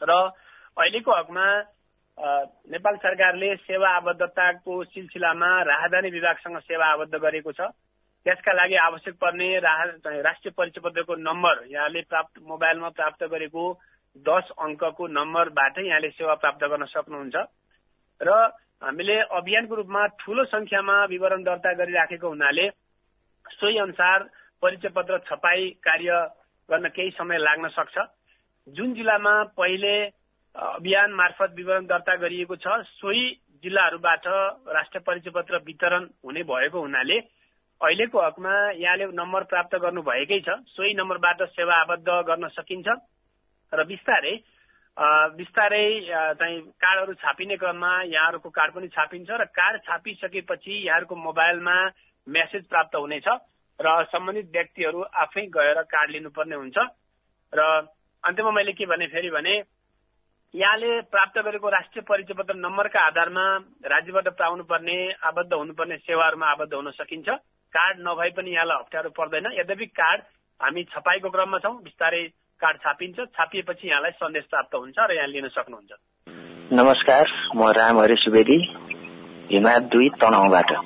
र 0.00 0.10
अहिलेको 0.76 1.10
हकमा 1.12 1.46
नेपाल 2.18 2.96
सरकारले 2.96 3.54
सेवा 3.58 3.88
आबद्धताको 3.96 4.72
सिलसिलामा 4.84 5.50
राहदानी 5.64 6.10
विभागसँग 6.10 6.58
सेवा 6.60 6.86
आबद्ध 6.92 7.14
गरेको 7.14 7.52
छ। 7.52 7.60
त्यसका 8.26 8.52
लागि 8.52 8.74
आवश्यक 8.78 9.14
पर्ने 9.18 9.48
राष्ट्रिय 9.58 10.52
परिचय 10.52 10.80
पत्रको 10.80 11.14
नम्बर 11.18 11.64
यहाँले 11.70 12.00
प्राप्त 12.06 12.38
मोबाइलमा 12.44 12.88
प्राप्त 12.94 13.24
गरेको 13.26 13.64
दस 14.26 14.50
अङ्कको 14.60 15.06
नम्बरबाटै 15.08 15.82
यहाँले 15.82 16.10
सेवा 16.12 16.34
प्राप्त 16.36 16.64
गर्न 16.64 16.84
सक्नुहुन्छ। 16.86 17.36
र 18.20 18.30
हामीले 18.82 19.18
अभियानको 19.32 19.74
रूपमा 19.74 20.06
ठूलो 20.20 20.44
संख्यामा 20.46 21.04
विवरण 21.06 21.42
दर्ता 21.42 21.72
गरिराखेको 21.74 22.28
हुनाले 22.28 22.68
सोही 23.50 23.78
अनुसार 23.78 24.18
परिचय 24.62 24.88
पत्र 24.94 25.18
छपाई 25.26 25.68
कार्य 25.82 26.10
गर्न 26.68 26.88
केही 26.88 27.10
समय 27.10 27.38
लाग्न 27.38 27.68
सक्छ। 27.72 27.96
जुन 28.68 28.94
जिल्लामा 28.94 29.34
पहिले 29.58 29.94
अभियान 30.54 31.12
मार्फत 31.12 31.54
विवरण 31.56 31.84
दर्ता 31.86 32.14
गरिएको 32.16 32.56
छ। 32.56 32.66
सोही 32.94 33.24
जिल्लाहरूबाट 33.64 34.26
राष्ट्रिय 34.68 35.02
परिचय 35.06 35.30
पत्र 35.30 35.58
वितरण 35.66 36.06
हुने 36.24 36.42
भएको 36.44 36.80
हुनाले 36.80 37.18
अहिलेको 37.80 38.20
हकमा 38.20 38.54
यहाँले 38.76 39.06
नम्बर 39.12 39.42
प्राप्त 39.48 39.74
गर्नु 39.82 40.02
भएकै 40.02 40.40
छ। 40.40 40.56
सोही 40.68 40.94
नम्बरबाट 40.94 41.42
सेवा 41.50 41.74
आबद्ध 41.80 42.08
गर्न 42.28 42.48
सकिन्छ 42.52 42.88
र 43.72 43.84
बिस्तारै 43.84 44.34
बिस्तारै 45.36 45.84
चाहिँ 46.36 46.60
कार्डहरू 46.76 47.14
छापिने 47.16 47.56
क्रममा 47.56 47.92
यहाँहरूको 48.04 48.50
कार्ड 48.52 48.72
पनि 48.74 48.88
छापिन्छ 48.92 49.30
र 49.32 49.44
कार्ड 49.50 49.80
छापिसकेपछि 49.82 50.72
यहाँहरूको 50.78 51.16
मोबाइलमा 51.18 51.76
मेसेज 52.26 52.66
प्राप्त 52.68 52.94
हुनेछ 52.96 53.28
र 53.80 53.88
सम्बन्धित 54.12 54.50
व्यक्तिहरू 54.52 55.00
आफै 55.18 55.46
गएर 55.48 55.82
कार्ड 55.88 56.10
लिनुपर्ने 56.12 56.56
हुन्छ। 56.56 56.78
र 57.52 57.60
अन्त्यमा 58.24 58.50
मैले 58.52 58.72
के 58.72 58.86
भने 58.86 59.06
फेरि 59.08 59.30
भने 59.30 59.54
यहाँले 60.54 61.00
प्राप्त 61.08 61.38
गरेको 61.38 61.68
राष्ट्रिय 61.68 62.02
परिचय 62.04 62.34
पत्र 62.36 62.54
नम्बरका 62.54 63.00
आधारमा 63.00 63.44
राज्यबाट 63.88 64.26
पाउनु 64.36 64.64
पर्ने 64.68 64.96
आबद्ध 65.24 65.52
हुनुपर्ने 65.52 65.96
सेवाहरूमा 65.98 66.46
आबद्ध 66.46 66.74
हुन 66.74 66.90
सकिन्छ। 66.92 67.28
कार्ड 67.72 67.96
नभए 67.98 68.28
पनि 68.36 68.50
यहाँलाई 68.52 68.76
अप्ठ्यारो 68.78 69.10
पर्दैन। 69.16 69.48
यद्यपि 69.54 69.86
कार्ड 69.96 70.20
हामी 70.60 70.82
छपाईको 70.92 71.30
क्रममा 71.30 71.58
छौँ 71.58 71.72
बिस्तारै 71.82 72.22
कार्ड 72.60 72.76
छापिन्छ। 72.84 73.18
छापिएपछि 73.32 73.88
यहाँलाई 73.88 74.10
सन्देश 74.20 74.44
प्राप्त 74.52 74.74
हुन्छ 74.74 74.98
र 75.00 75.16
यहाँ 75.16 75.28
लिन 75.32 75.48
सक्नुहुन्छ। 75.48 75.90
नमस्कार 76.72 77.24
म 77.56 77.72
राम 77.72 78.00
हरि 78.00 78.16
सुवेदी 78.20 78.58
हिमाद 79.48 79.88
दुई 79.88 80.08
तनहुबाट। 80.20 80.76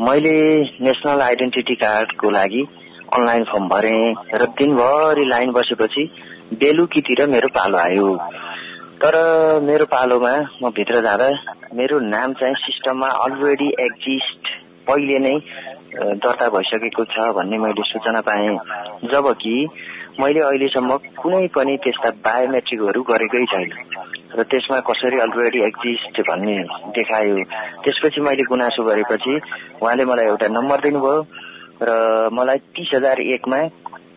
मैले 0.00 0.36
नेसनल 0.80 1.20
आइडेन्टिटी 1.28 1.74
कार्डको 1.76 2.30
लागि 2.30 2.64
अनलाइन 3.12 3.44
फर्म 3.52 3.68
भरे 3.68 3.96
र 4.32 4.52
दिनभरि 4.56 5.28
लाइन 5.28 5.52
बसेपछि 5.52 6.10
बेलुकीतिर 6.56 7.26
मेरो 7.28 7.48
पालो 7.52 7.78
आयो। 7.78 8.10
तर 9.02 9.14
मेरो 9.62 9.84
पालोमा 9.86 10.30
म 10.62 10.70
भित्र 10.76 11.00
जाँदा 11.02 11.26
मेरो 11.78 11.98
नाम 12.02 12.32
चाहिँ 12.34 12.54
सिस्टममा 12.58 13.06
अलरेडी 13.24 13.68
एक्जिस्ट 13.80 14.48
पहिले 14.88 15.18
नै 15.22 15.34
दर्ता 16.18 16.48
भइसकेको 16.50 17.04
छ 17.12 17.26
भन्ने 17.36 17.58
मैले 17.64 17.82
सूचना 17.90 18.20
पाएँ। 18.28 18.56
जबकि 19.12 19.54
मैले 20.20 20.40
अहिलेसम्म 20.40 20.96
कुनै 21.14 21.46
पनि 21.54 21.76
त्यस्ता 21.84 22.10
बायोमेट्रिकहरू 22.26 23.02
गरेकै 23.10 23.44
छैन 23.52 23.70
र 24.34 24.42
त्यसमा 24.50 24.80
कसरी 24.90 25.20
अलरेडी 25.26 25.62
एक्जिस्ट 25.66 26.20
भन्ने 26.30 26.58
देखायो। 26.98 27.36
त्यसपछि 27.86 28.20
मैले 28.20 28.50
गुनासो 28.50 28.82
गरेपछि 28.90 29.34
उहाँले 29.78 30.04
मलाई 30.10 30.26
एउटा 30.34 30.48
नम्बर 30.58 30.78
दिनुभयो 30.86 31.22
र 31.86 31.94
मलाई 32.34 32.58
तिस 32.74 32.90
हजार 32.94 33.20
एकमा 33.36 33.62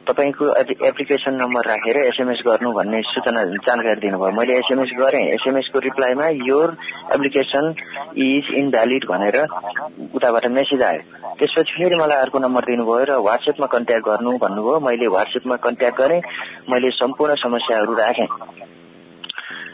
तपाईँको 0.07 0.45
एप्लिकेसन 0.87 1.33
नम्बर 1.33 1.67
राखेर 1.69 1.97
एसएमएस 1.97 2.41
गर्नु 2.47 2.71
भन्ने 2.73 3.01
सूचना 3.05 3.41
जानकारी 3.67 3.99
दिनुभयो। 4.01 4.31
मैले 4.37 4.53
एसएमएस 4.57 4.91
गरेँ। 4.99 5.21
एसएमएसको 5.33 5.79
रिप्लाईमा 5.79 6.27
योर 6.49 6.75
एप्लिकेसन 7.13 7.69
इज 8.17 8.49
इनभ्यालिड 8.59 9.05
भनेर 9.05 9.37
उताबाट 10.15 10.45
मेसेज 10.57 10.83
आयो। 10.83 11.01
त्यसपछि 11.39 11.73
फेरि 11.73 11.95
मलाई 11.95 12.17
अर्को 12.17 12.39
नम्बर 12.39 12.61
दिनुभयो 12.61 13.05
र 13.09 13.19
वाट्सएपमा 13.21 13.67
कन्ट्याक्ट 13.75 14.05
गर्नु 14.07 14.37
भन्नुभयो। 14.37 14.79
मैले 14.89 15.07
वाट्सएपमा 15.07 15.55
कन्ट्याक्ट 15.65 15.97
गरेँ। 16.01 16.21
मैले 16.69 16.89
सम्पूर्ण 16.97 17.35
समस्याहरू 17.45 17.93
राखेँ। 17.93 18.27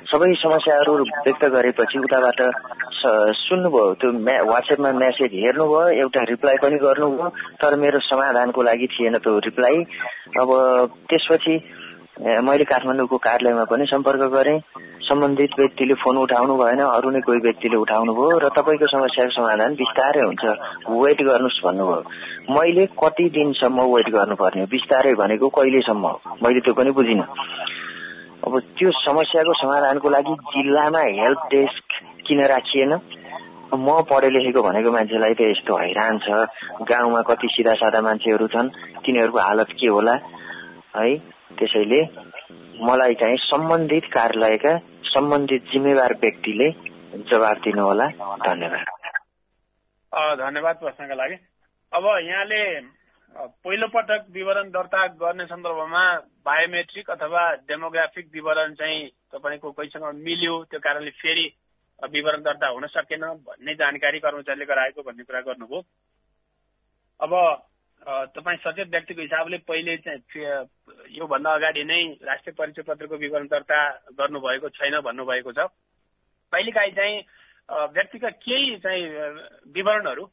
सबै 0.10 0.28
समस्याहरू 0.42 0.94
व्यक्त 1.04 1.44
गरेपछि 1.54 2.00
उताबाट 2.00 2.40
सुन्नुभयो। 3.38 3.94
त्यो 4.02 4.10
वाट्सएपमा 4.52 4.92
मेसेज 5.00 5.32
हेर्नुभयो 5.44 5.82
एउटा 6.04 6.22
रिप्लाई 6.32 6.58
पनि 6.64 6.78
गर्नुभयो 6.86 7.30
तर 7.62 7.76
मेरो 7.80 8.00
समाधानको 8.08 8.64
लागि 8.70 8.88
थिएन 8.94 9.18
त्यो 9.24 9.38
रिप्लाई। 9.48 9.78
अब 10.42 10.50
त्यसपछि 11.10 11.56
मैले 12.48 12.64
काठमाडौँको 12.72 13.18
कार्यालयमा 13.28 13.64
पनि 13.72 13.86
सम्पर्क 13.86 14.24
गरेँ। 14.34 14.60
सम्बन्धित 15.08 15.52
व्यक्तिले 15.60 15.94
फोन 16.04 16.18
उठाउनु 16.18 16.54
भएन 16.58 16.82
अरू 16.84 17.10
नै 17.12 17.20
कोही 17.28 17.40
व्यक्तिले 17.40 17.78
उठाउनु 17.78 18.12
भयो 18.18 18.40
र 18.44 18.48
तपाईँको 18.58 18.88
समस्याको 18.92 19.32
समाधान 19.38 19.76
बिस्तारै 19.82 20.24
हुन्छ। 20.26 20.44
वेट 21.04 21.20
गर्नुहोस् 21.30 21.64
भन्नुभयो। 21.66 22.02
मैले 22.56 22.86
कति 23.04 23.26
दिनसम्म 23.38 23.80
वेट 23.94 24.10
गर्नुपर्ने 24.18 24.62
हो? 24.62 24.68
बिस्तारै 24.68 25.14
भनेको 25.22 25.48
कहिलेसम्म 25.58 26.06
मैले 26.44 26.60
त्यो 26.66 26.74
पनि 26.80 26.92
बुझिनँ। 26.92 27.28
अब 28.48 28.60
त्यो 28.80 28.92
समस्याको 28.96 29.54
समाधानको 29.60 30.10
लागि 30.10 30.34
जिल्लामा 30.52 31.00
हेल्प 31.20 31.40
डेस्क 31.52 31.96
किन 32.28 32.40
राखिएन? 32.48 32.94
म 33.76 34.02
पढे 34.08 34.30
लेखेको 34.32 34.62
भनेको 34.64 34.92
मान्छेलाई 34.92 35.34
त 35.36 35.42
यस्तो 35.42 35.74
हैरान 35.78 36.20
छ। 36.24 36.28
गाउँमा 36.88 37.22
कति 37.28 37.48
सिधा 37.52 37.74
सादा 37.84 38.02
मान्छेहरू 38.02 38.48
छन् 38.48 38.70
तिनीहरूको 39.04 39.40
हालत 39.40 39.70
के 39.80 39.88
होला? 39.92 40.14
है 40.96 41.18
त्यसैले 41.60 42.02
मलाई 42.88 43.14
चाहिँ 43.20 43.38
सम्बन्धित 43.44 44.06
कार्यालयका 44.16 44.74
सम्बन्धित 45.12 45.64
जिम्मेवार 45.74 46.14
व्यक्तिले 46.24 46.70
जवाब 47.28 47.58
दिनुहोला। 47.68 48.08
धन्यवाद। 48.48 48.86
धन्यवाद 50.40 50.76
प्रश्नका 50.76 51.16
लागि। 51.16 51.36
अब 51.92 52.06
यहाँले 52.24 52.62
पहिलो 53.38 53.88
पटक 53.94 54.26
विवरण 54.34 54.70
दर्ता 54.72 55.06
गर्ने 55.22 55.46
सन्दर्भमा 55.46 56.04
बायोमेट्रिक 56.46 57.10
अथवा 57.12 57.42
डेमोग्राफिक 57.70 58.30
विवरण 58.34 58.74
चाहिँ 58.74 59.08
तपाईँको 59.34 59.72
कोहीसँग 59.72 60.06
मिल्यो 60.18 60.54
त्यो 60.72 60.80
कारणले 60.80 61.12
फेरि 61.22 61.46
विवरण 62.12 62.42
दर्ता 62.42 62.68
हुन 62.68 62.88
सकेन 62.88 63.22
भन्ने 63.46 63.76
जानकारी 63.76 64.20
कर्मचारीले 64.20 64.66
गराएको 64.66 65.02
भन्ने 65.02 65.24
कुरा 65.24 65.42
गर्नुभयो। 65.42 65.82
अब 67.20 67.34
तपाईँ 68.34 68.58
सचेत 68.58 68.90
व्यक्तिको 68.90 69.22
हिसाबले 69.22 69.58
पहिले 69.70 69.98
चाहिँ 69.98 70.66
योभन्दा 71.18 71.54
अगाडि 71.54 71.84
नै 71.84 72.02
राष्ट्रिय 72.26 72.54
परिचय 72.58 72.82
पत्रको 72.90 73.16
विवरण 73.18 73.48
दर्ता 73.48 73.80
गर्नुभएको 74.18 74.70
छैन 74.70 75.00
भन्नुभएको 75.06 75.52
छ। 75.52 75.70
कहिलेकाहीँ 76.54 76.94
चाहिँ 76.98 77.22
व्यक्तिका 77.94 78.30
केही 78.42 78.76
चाहिँ 78.82 79.06
विवरणहरू 79.78 80.26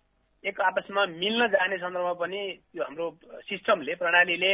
एक 0.44 0.60
आपसमा 0.60 1.04
मिल्न 1.06 1.46
जाने 1.48 1.76
सन्दर्भमा 1.78 2.12
पनि 2.20 2.40
त्यो 2.72 2.82
हाम्रो 2.84 3.06
सिस्टमले 3.48 3.94
प्रणालीले 3.96 4.52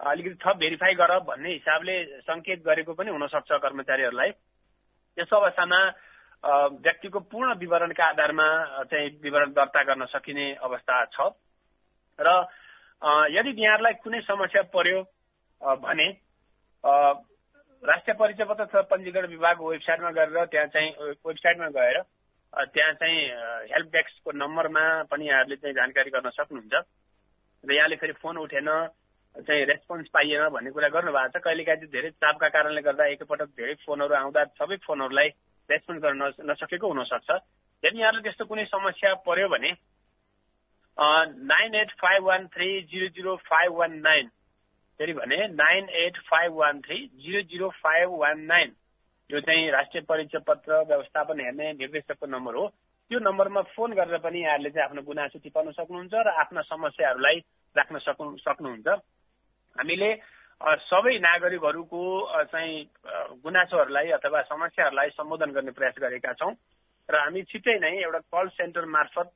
अलिकति 0.00 0.38
थप 0.42 0.56
भेरिफाई 0.58 0.94
गर 0.94 1.12
भन्ने 1.26 1.50
हिसाबले 1.52 1.94
सङ्केत 2.26 2.62
गरेको 2.66 2.92
पनि 2.94 3.10
हुनसक्छ 3.10 3.50
कर्मचारीहरूलाई। 3.62 4.30
त्यस्तो 4.30 5.36
अवस्थामा 5.36 5.80
व्यक्तिको 6.82 7.18
पूर्ण 7.30 7.54
विवरणका 7.58 8.04
आधारमा 8.04 8.48
चाहिँ 8.90 9.08
विवरण 9.22 9.52
दर्ता 9.54 9.82
गर्न 9.82 10.04
सकिने 10.10 10.46
अवस्था 10.62 11.04
छ। 11.14 11.30
र 12.18 12.28
यदि 13.30 13.50
यहाँहरूलाई 13.62 13.94
कुनै 14.02 14.20
समस्या 14.26 14.62
पर्यो 14.74 15.02
भने 15.60 16.08
राष्ट्रिय 17.82 18.14
परिचय 18.18 18.44
पत्र 18.44 18.82
पञ्जीकरण 18.90 19.26
विभाग 19.28 19.62
वेबसाइटमा 19.62 20.10
गरेर 20.10 20.44
त्यहाँ 20.46 20.66
चाहिँ 20.66 20.90
वेबसाइटमा 21.26 21.68
गएर 21.78 21.98
त्यहाँ 22.52 22.92
चाहिँ 23.00 23.18
हेल्प 23.72 23.88
डेस्कको 23.92 24.30
नम्बरमा 24.32 24.84
पनि 25.10 25.28
यहाँहरूले 25.28 25.56
चाहिँ 25.56 25.74
जानकारी 25.74 26.10
गर्न 26.10 26.30
सक्नुहुन्छ। 26.30 26.74
र 27.64 27.72
यहाँले 27.74 27.96
फेरि 27.96 28.12
फोन 28.22 28.36
उठेन 28.38 28.68
चाहिँ 29.36 29.64
रेस्पोन्स 29.66 30.08
पाइएन 30.08 30.48
भन्ने 30.48 30.70
कुरा 30.70 30.88
गर्नुभएको 30.88 31.38
छ। 31.38 31.42
कहिलेकाहीँ 31.44 31.80
चाहिँ 31.80 31.92
धेरै 31.92 32.10
चापका 32.16 32.48
कारणले 32.48 32.82
गर्दा 32.82 33.04
एकपटक 33.12 33.48
धेरै 33.54 33.74
फोनहरू 33.84 34.14
आउँदा 34.14 34.44
सबै 34.58 34.76
फोनहरूलाई 34.86 35.28
रेस्पोन्स 35.68 36.00
गर्न 36.02 36.22
नसकेको 36.48 36.86
हुनसक्छ। 36.88 37.30
यदि 37.82 38.00
यहाँले 38.00 38.22
त्यस्तो 38.22 38.44
कुनै 38.48 38.64
समस्या 38.66 39.14
पर्यो 39.28 39.48
भने 39.48 39.70
nine 40.98 41.74
eight 41.74 41.90
five 42.00 42.22
one 42.24 42.46
three 42.54 42.68
zero 42.90 43.08
zero 43.14 43.36
five 43.46 43.72
one 43.72 43.92
nine 44.02 44.26
फेरि 45.00 45.12
भने 45.12 45.36
nine 45.54 45.88
eight 45.94 46.16
five 46.26 46.52
one 46.54 46.80
three 46.80 46.98
zero 47.22 47.42
zero 47.46 47.68
five 47.78 48.08
one 48.18 48.40
nine. 48.46 48.74
यो 49.30 49.40
चाहिँ 49.40 49.70
राष्ट्रिय 49.70 50.02
परिचय 50.08 50.38
पत्र 50.40 50.72
व्यवस्थापन 50.88 51.40
हेर्ने 51.40 51.72
निर्देशकको 51.72 52.26
नम्बर 52.26 52.54
हो 52.54 52.66
त्यो 53.10 53.18
नम्बरमा 53.20 53.62
फोन 53.76 53.92
गरेर 53.92 54.18
पनि 54.24 54.40
यहाँहरूले 54.40 54.70
चाहिँ 54.70 54.88
आफ्नो 54.88 55.02
गुनासो 55.04 55.38
टिपाउन 55.44 55.72
सक्नुहुन्छ 55.76 56.14
र 56.16 56.28
आफ्ना 56.42 56.60
समस्याहरूलाई 56.64 57.36
राख्न 57.76 57.98
सक्नु 58.08 58.36
सक्नुहुन्छ। 58.40 58.88
हामीले 59.76 60.10
सबै 60.80 61.14
नागरिकहरूको 61.20 62.02
चाहिँ 62.52 62.76
गुनासोहरूलाई 63.44 64.08
अथवा 64.16 64.40
समस्याहरूलाई 64.48 65.08
सम्बोधन 65.12 65.50
गर्ने 65.52 65.72
प्रयास 65.76 65.96
गरेका 66.00 66.32
छौँ। 66.32 66.52
र 67.08 67.14
हामी 67.14 67.42
छिट्टै 67.52 67.76
नै 67.84 67.92
एउटा 68.00 68.20
कल 68.32 68.48
सेन्टर 68.56 68.84
मार्फत 68.96 69.28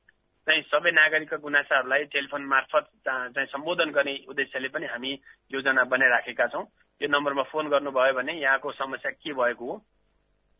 चाहिँ 0.47 0.61
सबै 0.67 0.91
नागरिकका 0.91 1.37
गुनासाहरूलाई 1.39 2.03
टेलिफोन 2.11 2.43
मार्फत 2.45 2.85
चाहिँ 3.07 3.47
सम्बोधन 3.47 3.89
गर्ने 3.95 4.15
उद्देश्यले 4.27 4.67
पनि 4.75 4.85
हामी 4.91 5.11
योजना 5.51 5.83
बनाइराखेका 5.87 6.47
छौँ। 6.51 6.65
यो 7.01 7.07
नम्बरमा 7.07 7.43
फोन 7.47 7.69
गर्नुभयो 7.71 8.13
भने 8.13 8.33
यहाँको 8.41 8.71
समस्या 8.71 9.11
के 9.23 9.33
भएको 9.33 9.65
हो 9.65 9.77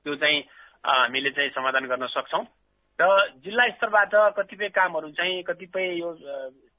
त्यो 0.06 0.16
चाहिँ 0.16 0.40
हामीले 0.84 1.32
चाहिँ 1.32 1.50
समाधान 1.52 1.86
गर्न 1.88 2.08
सक्छौँ। 2.16 2.46
र 3.00 3.04
जिल्ला 3.44 3.67
स्तरबाट 3.76 4.13
कतिपय 4.39 4.69
कामहरू 4.72 5.10
चाहिँ 5.19 5.43
कतिपय 5.43 5.86
यो 6.00 6.10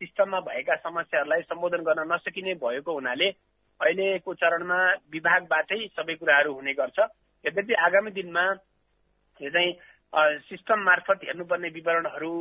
सिस्टममा 0.01 0.41
भएका 0.41 0.75
समस्याहरूलाई 0.81 1.43
सम्बोधन 1.45 1.83
गर्न 1.85 2.09
नसकिने 2.13 2.55
भएको 2.57 2.93
हुनाले 2.95 3.29
अहिलेको 3.81 4.35
चरणमा 4.35 4.81
विभागबाटै 5.13 5.81
सबै 5.93 6.15
कुराहरू 6.15 6.53
हुने 6.55 6.73
गर्छ। 6.73 6.99
यद्यपि 7.45 7.75
आगामी 7.85 8.11
दिनमा 8.17 8.45
यो 9.41 9.51
चाहिँ 9.51 9.73
सिस्टम 10.49 10.79
मार्फत 10.81 11.25
हेर्नुपर्ने 11.25 11.69
विवरणहरू 11.69 12.33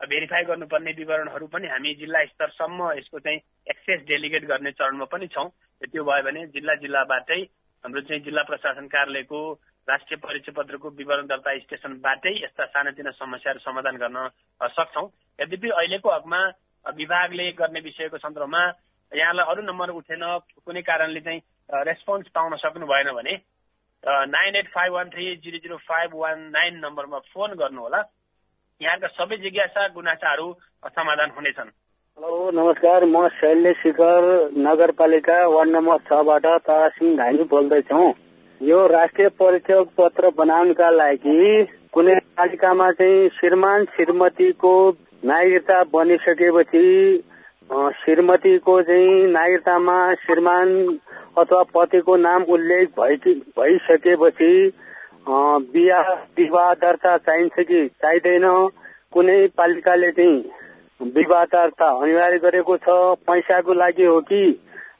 भेरिफाई 0.00 0.44
गर्नुपर्ने 0.44 0.92
विवरणहरू 0.98 1.46
पनि 1.46 1.68
हामी 1.68 1.94
जिल्ला 1.94 2.24
स्तरसम्म 2.26 2.90
यसको 2.98 3.18
चाहिँ 3.20 3.40
एक्सेस 3.70 4.00
डेलिगेट 4.08 4.44
गर्ने 4.46 4.70
चरणमा 4.72 5.04
पनि 5.12 5.26
छौँ। 5.28 5.48
त्यो 5.82 6.04
भयो 6.04 6.22
भने 6.24 6.46
जिल्ला 6.54 6.74
जिल्लाबाटै 6.80 7.40
हाम्रो 7.84 8.00
चाहिँ 8.08 8.22
जिल्ला 8.24 8.42
प्रशासन 8.42 8.86
कार्यालयको 8.88 9.40
राष्ट्रिय 9.88 10.18
परिचय 10.20 10.52
पत्रको 10.52 10.88
विवरण 10.96 11.26
दर्ता 11.26 11.58
स्टेसनबाटै 11.58 12.32
यस्ता 12.34 12.64
सानातिना 12.66 13.10
समस्याहरू 13.12 13.60
समाधान 13.60 13.96
गर्न 13.96 14.18
सक्छौँ। 14.72 15.06
यद्यपि 15.38 15.68
अहिलेको 15.70 16.08
हकमा 16.10 16.40
विभागले 16.86 17.50
गर्ने 17.60 17.80
विषयको 17.80 18.18
सन्दर्भमा 18.18 18.62
यहाँलाई 19.12 19.46
अरू 19.50 19.62
नम्बर 19.62 19.90
उठेन 20.00 20.24
कुनै 20.64 20.82
कारणले 20.82 21.20
चाहिँ 21.20 21.40
रेस्पोन्स 21.84 22.28
पाउन 22.34 22.56
सक्नु 22.56 22.86
भएन 22.86 23.12
भने 23.12 23.34
nine 24.04 24.56
eight 24.56 24.68
five 24.72 24.92
one 24.92 25.08
three 25.10 25.24
zero 25.44 25.58
zero 25.58 25.76
five 25.84 26.14
one 26.14 26.40
nine 26.50 26.78
नम्बरमा 26.84 27.18
फोन 27.32 27.54
गर्नुहोला। 27.54 28.00
यहाँका 28.80 29.08
सबै 29.08 29.36
जिज्ञासा 29.36 29.86
गुनासाहरू 29.94 30.46
समाधान 30.88 31.30
हुनेछन्। 31.30 31.68
हेलो 32.18 32.50
नमस्कार। 32.50 33.04
म 33.04 33.26
शैल्य 33.30 33.72
शिखर 33.72 34.28
नगरपालिका 34.56 35.36
वार्ड 35.46 35.70
नम्बर 35.70 35.98
छबाट 36.08 36.46
तारासिंह 36.66 37.16
घानी 37.16 37.44
बोल्दैछौ। 37.50 38.06
यो 38.60 38.78
राष्ट्रिय 38.86 39.28
परिचय 39.36 39.82
पत्र 39.98 40.30
बनाउनका 40.32 40.88
लागि 40.90 41.64
कुनै 41.92 42.14
पालिकामा 42.40 42.90
चाहिँ 42.92 43.28
श्रीमान 43.36 43.84
श्रीमतीको 43.96 44.74
नागरिकता 45.24 45.82
बनिसकेपछि 45.92 46.86
श्रीमतीको 48.00 48.82
चाहिँ 48.82 49.16
नागरिकतामा 49.30 49.98
श्रीमान 50.24 50.68
अथवा 51.38 51.62
पतिको 51.74 52.16
नाम 52.16 52.42
उल्लेख 52.48 53.00
भइसकेपछि 53.00 54.52
बिहा 55.26 56.00
विवाह 56.38 56.72
दर्ता 56.74 57.16
चाहिन्छ 57.18 57.66
कि 57.68 57.86
चाहिँदैन 58.02 58.46
कुनै 59.12 59.46
पालिकाले 59.56 60.10
चाहिँ 60.12 61.10
विवाह 61.12 61.44
दर्ता 61.44 61.88
अनिवार्य 61.98 62.38
गरेको 62.38 62.76
छ 62.78 62.96
पैसाको 63.26 63.72
लागि 63.74 64.04
हो 64.04 64.20
कि 64.22 64.42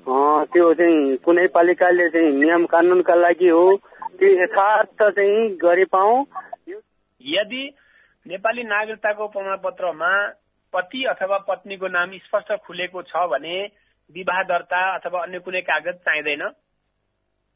त्यो 0.09 0.72
चाहिँ 0.74 1.16
कुनै 1.24 1.46
पालिकाले 1.54 2.09
चाहिँ 2.11 2.33
नियम 2.35 2.64
कानुनका 2.66 3.14
लागि 3.14 3.48
हो 3.48 3.64
त्यो 4.18 4.28
यथार्थ 4.42 5.02
चाहिँ 5.02 5.48
गरि 5.56 5.85
पाऊ। 5.92 6.24
यदि 7.20 7.64
नेपाली 8.26 8.62
नागरिकताको 8.64 9.26
प्रमाणपत्रमा 9.28 10.12
पति 10.74 11.04
अथवा 11.11 11.38
पत्नीको 11.48 11.88
नाम 11.88 12.16
स्पष्ट 12.24 12.52
खुलेको 12.66 13.02
छ 13.02 13.26
भने 13.33 13.59
विवाह 14.14 14.42
दर्ता 14.44 14.80
अथवा 14.94 15.22
अन्य 15.22 15.38
कुनै 15.38 15.61
कागज 15.62 15.96
चाहिँदैन। 16.06 16.48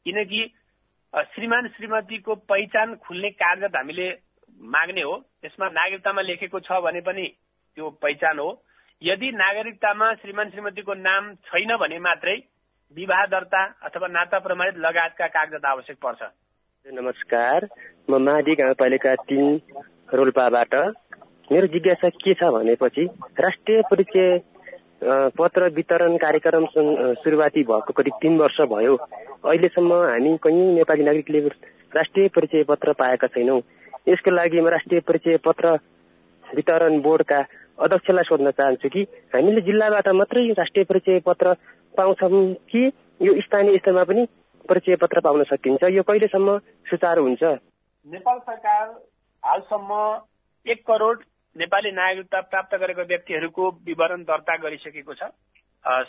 किनकि 0.05 0.41
श्रीमान 1.15 1.67
श्रीमतीको 1.67 2.35
पहिचान 2.35 2.95
खुल्ने 2.95 3.29
कागज 3.29 3.75
हामीले 3.75 4.07
माग्ने 4.61 5.01
हो। 5.01 5.15
त्यसमा 5.41 5.67
नागरिकतामा 5.69 6.21
लेखेको 6.21 6.59
छ 6.59 6.71
भने 6.83 7.01
पनि 7.01 7.27
त्यो 7.77 7.89
पहिचान 8.01 8.39
हो। 8.39 8.49
यदि 9.01 9.31
नागरिकतामा 9.31 10.13
श्रीमान 10.13 10.49
श्रीमतीको 10.49 10.93
नाम 10.93 11.33
छैन 11.47 11.75
भने 11.77 11.99
मात्रै 11.99 12.35
विवाह 12.97 13.25
दर्ता 13.25 13.63
अथवा 13.83 14.07
नाता 14.07 14.39
प्रमाणित 14.39 14.77
लगायतका 14.77 15.27
कागजात 15.27 15.65
आवश्यक 15.65 15.97
पर्छ। 15.97 16.21
नमस्कार। 16.85 17.67
म 18.09 18.17
माडी 18.19 18.53
गाउँपालिका 18.55 19.15
तिन 19.15 19.59
रोल्पाबाट। 20.13 20.75
मेरो 21.51 21.67
जिज्ञासा 21.67 22.09
के 22.09 22.33
छ 22.33 22.43
भनेपछि 22.53 23.05
राष्ट्रिय 23.39 23.81
परिचय 23.91 24.37
पत्र 25.05 25.69
वितरण 25.69 26.15
कार्यक्रम 26.17 26.65
सुरुवाती 27.21 27.63
भएको 27.63 27.93
करिब 27.93 28.13
तिन 28.21 28.37
वर्ष 28.37 28.61
भयो। 28.69 28.95
अहिलेसम्म 28.95 29.93
हामी 29.93 30.37
कहीँ 30.43 30.73
नेपाली 30.75 31.03
नागरिकले 31.03 31.39
राष्ट्रिय 31.95 32.27
परिचय 32.35 32.63
पत्र 32.69 32.93
पाएका 32.93 33.27
छैनौँ। 33.27 33.61
यसको 34.09 34.31
लागि 34.31 34.61
म 34.61 34.67
राष्ट्रिय 34.67 34.99
परिचय 35.07 35.37
पत्र 35.45 35.73
वितरण 36.45 36.99
बोर्डका 37.01 37.39
अध्यक्षलाई 37.77 38.23
सोध्न 38.23 38.51
चाहन्छु 38.51 38.89
कि 38.89 39.01
हामीले 39.33 39.61
जिल्लाबाट 39.61 40.07
मात्रै 40.15 40.47
राष्ट्रिय 40.57 40.85
परिचय 40.89 41.19
पत्र 41.25 41.53
पाउँछौँ 41.95 42.43
कि 42.71 42.85
यो 43.21 43.33
स्थानीय 43.41 43.77
स्तरमा 43.77 44.03
पनि 44.03 44.25
परिचय 44.69 44.95
पत्र 44.97 45.19
पाउन 45.21 45.43
सकिन्छ? 45.43 45.83
यो 45.83 46.03
कहिलेसम्म 46.03 46.57
सुचारू 46.89 47.21
हुन्छ? 47.23 47.43
नेपाल 47.43 48.37
सरकार 48.39 48.85
हालसम्म 49.43 49.91
एक 50.65 50.81
करोड 50.87 51.23
नेपाली 51.55 51.91
नागरिकता 51.91 52.39
प्राप्त 52.43 52.75
गरेको 52.75 53.03
व्यक्तिहरूको 53.07 53.69
विवरण 53.85 54.23
दर्ता 54.23 54.55
गरिसकेको 54.57 55.13
छ। 55.13 55.29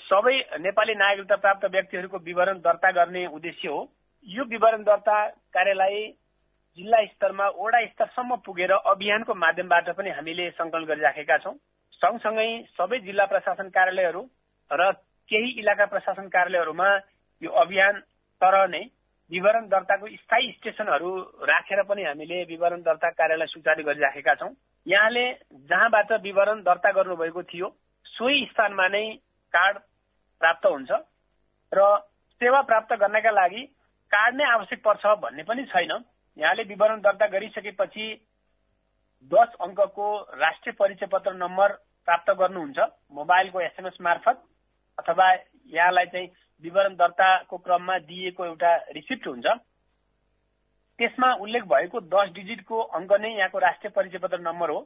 सबै 0.05 0.35
नेपाली 0.61 0.95
नागरिकता 0.95 1.37
प्राप्त 1.37 1.65
व्यक्तिहरूको 1.71 2.19
विवरण 2.27 2.59
दर्ता 2.61 2.91
गर्ने 2.91 3.27
उद्देश्य 3.31 3.69
हो। 3.69 3.81
यो 4.27 4.45
विवरण 4.45 4.83
दर्ता 4.83 5.17
कार्यलाई 5.55 6.01
जिल्ला 6.79 7.05
स्तरमा 7.07 7.47
वडा 7.57 7.85
स्तरसम्म 7.87 8.37
पुगेर 8.43 8.73
अभियानको 8.73 9.35
माध्यमबाट 9.37 9.91
पनि 9.97 10.11
हामीले 10.11 10.51
सङ्कलन 10.59 10.85
गरिराखेका 10.85 11.37
छौँ। 11.39 11.55
सँगसँगै 12.03 12.49
सबै 12.75 12.99
जिल्ला 13.07 13.25
प्रशासन 13.27 13.69
कार्यालयहरू 13.71 14.23
र 14.71 14.91
केही 15.31 15.51
इलाका 15.61 15.87
प्रशासन 15.87 16.29
कार्यालयहरूमा 16.29 16.89
यो 17.43 17.51
अभियान 17.63 18.01
तर 18.41 18.57
नै 18.69 18.83
विवरण 19.31 19.67
दर्ताको 19.69 20.09
स्थायी 20.09 20.51
स्टेसनहरू 20.53 21.11
राखेर 21.45 21.83
पनि 21.83 22.03
हामीले 22.05 22.43
विवरण 22.45 22.83
दर्ता 22.83 23.11
कार्यलाई 23.11 23.47
सुचारू 23.47 23.83
गरिराखेका 23.85 24.35
छौँ। 24.35 24.51
यहाँले 24.87 25.25
जहाँबाट 25.67 26.13
विवरण 26.23 26.63
दर्ता 26.63 26.91
गर्नुभएको 26.93 27.43
थियो 27.43 27.69
सोही 28.07 28.45
स्थानमा 28.47 28.87
नै 28.89 29.05
कार्ड 29.55 29.79
प्राप्त 30.41 30.67
हुन्छ 30.67 30.91
र 31.73 31.89
सेवा 32.41 32.61
प्राप्त 32.63 32.93
गर्नका 32.95 33.31
लागि 33.33 33.63
कार्ड 34.13 34.37
नै 34.37 34.45
आवश्यक 34.47 34.83
पर्छ 34.85 35.07
भन्ने 35.19 35.43
पनि 35.43 35.65
छैन। 35.67 35.93
यहाँले 36.37 36.63
विवरण 36.65 37.01
दर्ता 37.01 37.27
गरिसकेपछि 37.27 38.07
दस 39.31 39.55
अङ्कको 39.61 40.09
राष्ट्रिय 40.39 40.75
परिचय 40.79 41.07
पत्र 41.13 41.33
नम्बर 41.35 41.73
प्राप्त 42.09 42.31
गर्नुहुन्छ 42.31 42.79
मोबाइलको 43.13 43.61
एसएमएस 43.61 43.97
मार्फत 44.01 44.43
अथवा 44.99 45.33
यहाँलाई 45.73 46.07
चाहिँ 46.07 46.29
विवरण 46.63 46.95
दर्ताको 46.97 47.57
क्रममा 47.59 47.99
दिइएको 48.01 48.45
एउटा 48.45 48.75
रिसिप्ट 48.93 49.27
हुन्छ। 49.27 49.47
त्यसमा 50.99 51.33
उल्लेख 51.37 51.65
भएको 51.65 52.01
दस 52.09 52.29
डिजिटको 52.33 52.77
अङ्क 52.99 53.13
नै 53.13 53.31
यहाँको 53.31 53.59
राष्ट्रिय 53.59 53.91
परिचय 53.97 54.19
पत्र 54.19 54.39
नम्बर 54.41 54.71
हो। 54.71 54.81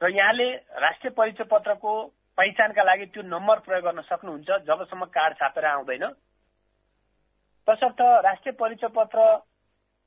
र 0.00 0.08
यहाँले 0.10 0.48
राष्ट्रिय 0.80 1.10
परिचय 1.16 1.44
पत्रको 1.44 1.92
पहिचानका 2.38 2.82
लागि 2.82 3.06
त्यो 3.06 3.22
नम्बर 3.24 3.58
प्रयोग 3.60 3.84
गर्न 3.84 4.00
सक्नुहुन्छ 4.02 4.48
जबसम्म 4.66 5.04
कार्ड 5.08 5.36
छापेर 5.36 5.64
आउँदैन। 5.66 6.04
तसर्थ 7.68 8.00
राष्ट्रिय 8.24 8.52
परिचय 8.52 8.88
पत्र 8.96 9.20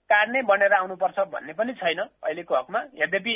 कार्ड 0.09 0.29
नै 0.31 0.41
बनेर 0.41 0.73
आउनुपर्छ 0.73 1.19
भन्ने 1.29 1.53
पनि 1.53 1.73
छैन 1.73 1.99
अहिलेको 1.99 2.55
हकमा। 2.55 2.81
यद्यपि 2.95 3.35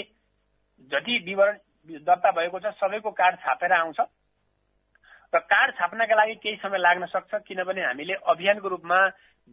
जति 0.92 1.18
विवरण 1.26 1.58
दर्ता 2.02 2.32
भएको 2.32 2.60
छ 2.60 2.74
सबैको 2.80 3.12
कार्ड 3.14 3.36
छापेर 3.40 3.74
आउँछ। 3.74 4.00
र 5.34 5.40
कार्ड 5.42 5.74
छाप्नका 5.76 6.16
लागि 6.16 6.36
केही 6.36 6.56
समय 6.58 6.78
लाग्न 6.80 7.06
सक्छ 7.08 7.42
किनभने 7.48 7.82
हामीले 7.84 8.14
अभियानको 8.28 8.68
रूपमा 8.70 8.98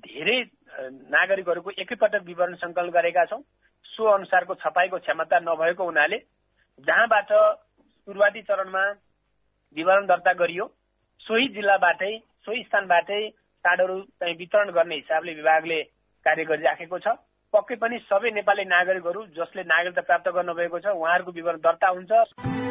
धेरै 0.04 0.38
नागरिकहरूको 1.10 1.70
एकैपटक 1.78 2.22
विवरण 2.26 2.54
सङ्कलन 2.56 2.90
गरेका 2.90 3.24
छौँ। 3.26 3.40
सो 3.86 4.04
अनुसारको 4.06 4.54
छपाईको 4.56 4.98
क्षमता 4.98 5.38
नभएको 5.40 5.84
हुनाले 5.84 6.18
जहाँबाट 6.86 7.32
सुरुवाती 7.32 8.42
चरणमा 8.42 8.84
विवरण 9.76 10.06
दर्ता 10.06 10.32
गरियो 10.36 10.66
सोही 11.20 11.48
जिल्लाबाटै 11.56 12.12
सोही 12.44 12.62
स्थानबाटै 12.62 13.20
कार्डहरू 13.64 14.00
चाहिँ 14.20 14.36
वितरण 14.36 14.70
गर्ने 14.70 14.94
हिसाबले 14.96 15.34
विभागले 15.34 15.82
कार्य 16.26 16.44
गरिराखेको 16.44 16.98
छ। 16.98 17.16
पक्कै 17.54 17.76
पनि 17.76 17.98
सबै 18.06 18.30
नेपाली 18.30 18.64
नागरिकहरू 18.68 19.26
जसले 19.36 19.62
नागरिकता 19.66 20.02
प्राप्त 20.02 20.28
गर्नुभएको 20.30 20.78
छ 20.80 20.86
उहाँहरूको 20.94 21.32
विवरण 21.32 21.58
दर्ता 21.60 21.88
हुन्छ। 21.88 22.69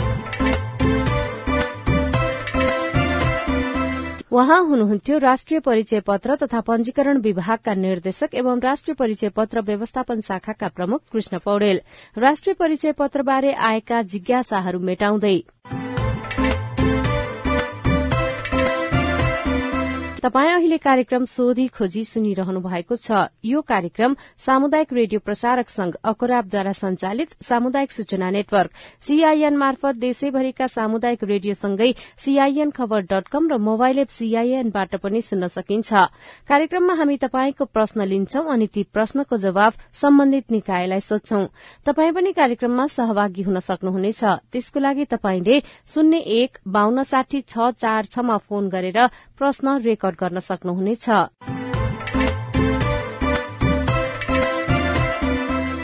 उहाँ 4.32 4.60
हुनुहुन्थ्यो 4.66 5.18
राष्ट्रिय 5.18 5.60
परिचय 5.60 6.00
पत्र 6.00 6.36
तथा 6.36 6.60
पंजीकरण 6.62 7.18
विभागका 7.18 7.74
निर्देशक 7.74 8.36
एवं 8.36 8.60
राष्ट्रिय 8.62 8.96
परिचय 8.96 9.30
पत्र 9.30 9.62
व्यवस्थापन 9.62 10.22
शाखाका 10.22 10.68
प्रमुख 10.68 11.02
कृष्ण 11.12 11.38
पौडेल। 11.38 11.82
राष्ट्रिय 12.18 12.54
परिचय 12.54 12.92
पत्रबारे 12.92 13.54
आएका 13.54 14.02
जिज्ञासाहरू 14.02 14.80
मेटाउँदै 14.80 15.38
तपाई 20.20 20.48
अहिले 20.52 20.78
कार्यक्रम 20.78 21.26
सोधी 21.26 21.68
खोजी 21.72 22.04
सुनिरहनु 22.04 22.60
भएको 22.60 22.96
छ। 22.96 23.32
यो 23.46 23.62
कार्यक्रम 23.64 24.16
सामुदायिक 24.38 24.94
रेडियो 24.94 25.20
प्रसारक 25.20 25.70
संघ 25.70 25.94
अकोराबद्वारा 26.04 26.72
संचालित 26.76 27.30
सामुदायिक 27.40 27.92
सूचना 27.92 28.30
नेटवर्क 28.30 28.72
सीआईएन 29.00 29.56
मार्फत 29.58 29.96
देशैभरिका 29.96 30.68
सामुदायिक 30.68 31.24
रेडियोसँगै 31.24 31.92
सीआईएन 32.20 32.72
खबर 32.72 33.02
डट 33.08 33.28
कम 33.32 33.48
र 33.48 33.58
मोबाइल 33.60 34.00
एप 34.00 34.08
सीआईएनबाट 34.10 34.96
पनि 35.00 35.22
सुन्न 35.22 35.48
सकिन्छ। 35.48 35.94
कार्यक्रममा 36.50 36.94
हामी 37.00 37.18
तपाईँको 37.24 37.66
प्रश्न 37.72 38.04
लिन्छौं 38.04 38.44
अनि 38.44 38.68
ती 38.68 38.84
प्रश्नको 38.92 39.38
जवाब 39.38 39.74
सम्बन्धित 39.94 40.52
निकायलाई 40.52 41.00
सोध्छौं। 41.00 41.46
तपाई 41.88 42.12
पनि 42.12 42.32
कार्यक्रममा 42.34 42.88
सहभागी 42.90 43.48
हुन 43.48 43.60
सक्नुहुनेछ। 43.62 44.24
त्यसको 44.52 44.80
लागि 44.80 45.06
तपाईँले 45.16 45.62
शून्य 45.88 46.18
एक 46.44 46.60
बान्न 46.68 47.04
साठी 47.08 47.42
छ 47.48 47.72
चार 47.80 48.12
छमा 48.12 48.38
फोन 48.44 48.70
गरेर 48.70 49.00
प्रश्न 49.40 49.80
रेकर्ड 49.80 50.09
गर्न 50.16 50.40
सक्नुहुनेछ। 50.40 51.06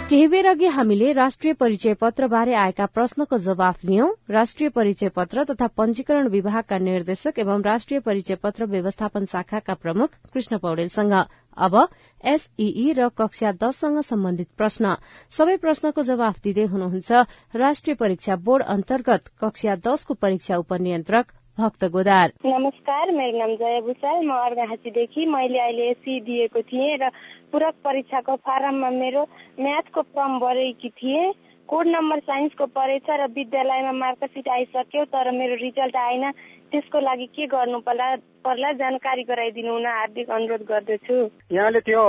केही 0.05 0.27
बेर 0.27 0.47
अघि 0.47 0.67
हामीले 0.67 1.11
राष्ट्रिय 1.13 1.53
परिचय 1.53 1.93
पत्रबारे 1.93 2.53
आएका 2.55 2.85
प्रश्नको 2.85 3.37
जवाफ 3.37 3.83
लियौं। 3.85 4.09
राष्ट्रिय 4.29 4.69
परिचय 4.69 5.09
पत्र 5.09 5.43
तथा 5.43 5.67
पंजीकरण 5.67 6.27
विभागका 6.27 6.77
निर्देशक 6.77 7.39
एवं 7.39 7.61
राष्ट्रिय 7.61 7.99
परिचय 7.99 8.35
पत्र 8.35 8.65
व्यवस्थापन 8.65 9.25
शाखाका 9.25 9.73
प्रमुख 9.73 10.09
कृष्ण 10.33 10.57
पौडेलसँग। 10.57 11.13
अब 11.57 11.75
एसईई 12.23 12.91
र 12.93 13.09
कक्षा 13.09 13.51
दससँग 13.51 13.99
सम्बन्धित 14.01 14.47
प्रश्न। 14.57 14.95
सबै 15.31 15.55
प्रश्नको 15.57 16.01
जवाफ 16.01 16.39
दिँदै 16.43 16.65
हुनुहुन्छ 16.65 17.11
राष्ट्रिय 17.55 17.95
परीक्षा 17.95 18.35
बोर्ड 18.35 18.63
अन्तर्गत 18.63 19.27
कक्षा 19.41 19.75
दसको 19.75 20.13
परीक्षा 20.13 20.57
उपनियन्त्रक 20.57 21.25
भक्त 21.57 21.83
गोदार। 21.91 22.31
नमस्कार 22.45 23.11
मेरो 23.15 23.37
नाम 23.39 23.51
जया 23.55 23.79
भूषाल 23.81 24.17
म 24.27 24.31
अर्घाहाँसीदेखि 24.45 25.25
मैले 25.25 25.59
अहिले 25.59 25.83
एससी 25.89 26.19
दिएको 26.21 26.61
थिएँ 26.61 26.97
र 26.99 27.09
पूरक 27.51 27.75
परीक्षाको 27.79 28.35
फारममा 28.43 28.89
मेरो 28.91 29.23
म्याथको 29.59 30.01
फर्म 30.01 30.33
भरेकी 30.39 30.89
थिएँ। 30.99 31.31
कोड 31.69 31.87
नम्बर 31.87 32.19
साइन्सको 32.27 32.65
परेछ 32.75 33.07
र 33.09 33.27
विद्यालयमा 33.31 33.91
मार्कसिट 34.03 34.47
आइसक्यो 34.51 35.05
तर 35.15 35.31
मेरो 35.31 35.55
रिजल्ट 35.63 35.95
आएन। 35.95 36.31
त्यसको 36.75 36.99
लागि 36.99 37.25
के 37.31 37.45
गर्नु 37.47 37.79
पर्ला 37.87 38.15
पर्ला? 38.43 38.71
जानकारी 38.75 39.23
गराइदिनु 39.23 39.71
हुन 39.71 39.85
हार्दिक 39.87 40.29
अनुरोध 40.29 40.63
गर्दछु। 40.67 41.17
यहाँले 41.55 41.79
त्यो 41.87 42.03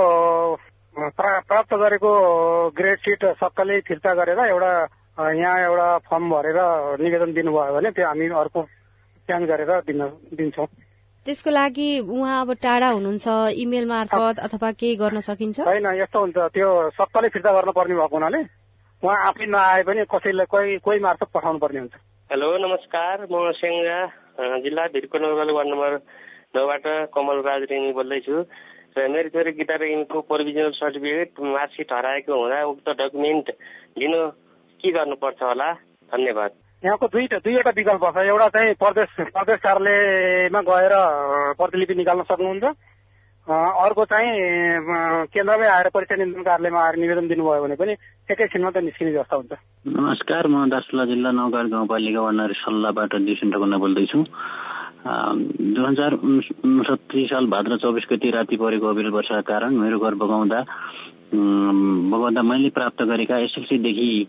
प्राप्त 1.15 1.73
गरेको 1.73 2.11
ग्रेड 2.75 2.99
सिट 2.99 3.25
सक्कलै 3.39 3.79
फिर्ता 3.87 4.13
गरेर 4.19 4.39
एउटा 4.45 4.71
यहाँ 5.39 5.59
एउटा 5.63 5.87
फर्म 6.03 6.29
भरेर 6.29 6.59
निवेदन 6.99 7.33
दिनुभयो 7.33 7.73
भने 7.73 7.91
त्यो 7.95 8.07
हामी 8.07 8.27
अर्को 8.43 8.61
स्क्यान 9.27 9.45
गरेर 9.45 9.71
दिन 9.83 10.01
दिन्छौँ। 10.39 10.67
त्यसको 11.25 11.51
लागि 11.51 11.87
उहाँ 11.99 12.35
अब 12.41 12.49
टाढा 12.63 12.89
हुनुहुन्छ 12.95 13.27
इमेल 13.59 13.85
मार्फत 13.87 14.39
अथवा 14.39 14.69
केही 14.79 14.95
गर्न 14.95 15.19
सकिन्छ? 15.19 15.59
होइन 15.67 15.87
यस्तो 15.99 16.19
हुन्छ 16.19 16.37
त्यो 16.55 16.69
सबैले 16.95 17.27
फिर्ता 17.35 17.51
गर्न 17.51 17.71
पर्ने 17.75 17.95
भएको 17.99 18.15
हुनाले 18.15 18.39
उहाँ 19.03 19.17
आफै 19.27 19.45
नआए 19.51 19.83
पनि 19.83 20.07
कसैलाई 20.07 20.47
कोही 20.47 20.77
कोही 20.79 20.99
मार्फत 21.03 21.27
पठाउनु 21.35 21.59
पर्ने 21.59 21.79
हुन्छ। 21.79 21.95
हेलो 22.31 22.47
नमस्कार 22.63 23.27
म 23.27 23.51
सेङ्गा 23.59 23.99
जिल्ला 24.63 24.85
भिरको 24.95 25.17
नगर 25.19 25.51
वार्ड 25.51 25.69
नम्बर 25.69 25.91
नौबाट 26.55 26.85
कमल 27.11 27.37
राज 27.43 27.61
रेमी 27.71 27.91
बोल्दैछु। 27.99 28.35
र 28.95 29.07
मेरो 29.11 29.29
छोरी 29.35 29.51
गीता 29.59 29.75
रेमीको 29.83 30.21
प्रोभिजनल 30.31 30.71
सर्टिफिकेट 30.79 31.43
मार्कसिट 31.43 31.91
हराएको 31.91 32.31
हुँदा 32.31 32.63
उक्त 32.71 32.87
डकुमेन्ट 32.95 33.47
लिनु 33.99 34.21
के 34.79 34.89
गर्नुपर्छ 34.95 35.43
होला? 35.43 35.69
धन्यवाद। 36.15 36.51
यहाँको 36.83 37.07
दुईटा 37.09 37.37
दुईवटा 37.41 37.71
विकल्प 37.73 38.03
छ। 38.13 38.17
एउटा 38.21 38.47
चाहिँ 38.53 38.73
प्रदेश 38.77 39.09
प्रदेश 39.33 39.57
कार्यालयमा 39.65 40.61
गएर 40.61 40.93
प्रतिलिपि 41.57 41.93
निकाल्न 41.95 42.21
सक्नुहुन्छ। 42.29 42.65
अर्को 43.47 44.03
चाहिँ 44.05 44.31
केन्द्रमै 45.33 45.67
आएर 45.67 45.87
परीक्षा 45.89 46.15
नियन्त्रण 46.15 46.43
कार्यालयमा 46.43 46.79
आएर 46.85 46.95
निवेदन 47.01 47.27
दिनुभयो 47.33 47.61
भने 47.63 47.75
पनि 47.81 47.93
एकैछिनमा 48.29 48.69
त 48.69 48.77
निस्किने 48.85 49.11
जस्ता 49.17 49.35
हुन्छ। 49.35 49.53
नमस्कार 49.87 50.47
म 50.47 50.69
दार्चुला 50.69 51.03
जिल्ला 51.09 51.31
नौगढ 51.31 51.65
गाउँपालिका 51.73 52.21
वार्ड 52.21 52.53
सल्लाहबाट 52.61 53.11
दिसन 53.25 53.49
टकुन्ना 53.51 53.77
बोल्दैछु। 53.81 54.19
दुई 55.01 55.85
हजार 55.87 56.11
उनसत्तरी 56.13 57.25
साल 57.25 57.45
भाद्र 57.47 57.77
चौबिस 57.81 58.05
गति 58.11 58.29
राति 58.37 58.55
परेको 58.59 58.85
अविरल 58.85 59.11
वर्षाका 59.17 59.41
कारण 59.49 59.71
मेरो 59.81 59.97
घर 59.97 60.13
बगाउँदा 60.19 60.59
बगाउँदा 61.33 62.41
मैले 62.41 62.69
प्राप्त 62.69 63.01
गरेका 63.03 63.37
एसएलसीदेखि 63.37 64.27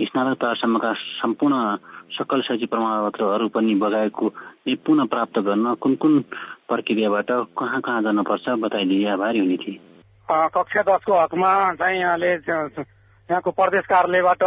स्नातक 0.00 0.38
तहसम्मका 0.40 0.92
सम्पूर्ण 1.20 1.76
सकल 2.16 2.40
सचिव 2.40 2.68
प्रमाणपत्रहरू 2.70 3.48
पनि 3.48 3.74
बगाएको 3.74 4.28
पुनः 4.86 5.04
प्राप्त 5.04 5.38
गर्न 5.38 5.74
कुन 5.74 5.94
कुन 5.94 6.18
प्रक्रियाबाट 6.68 7.30
कहाँ 7.58 7.80
कहाँ 7.80 8.02
जानुपर्छ 8.02 8.48
बताइदिए 8.64 9.08
आभारी 9.12 9.38
हुने 9.38 9.56
थिए 9.56 9.78
कक्षा 10.28 10.82
दसको 10.88 11.20
हकमा 11.20 11.52
चाहिँ 11.74 12.00
यहाँले 12.00 12.32
यहाँको 12.32 13.50
प्रदेश 13.50 13.86
कार्यालयबाट 13.86 14.42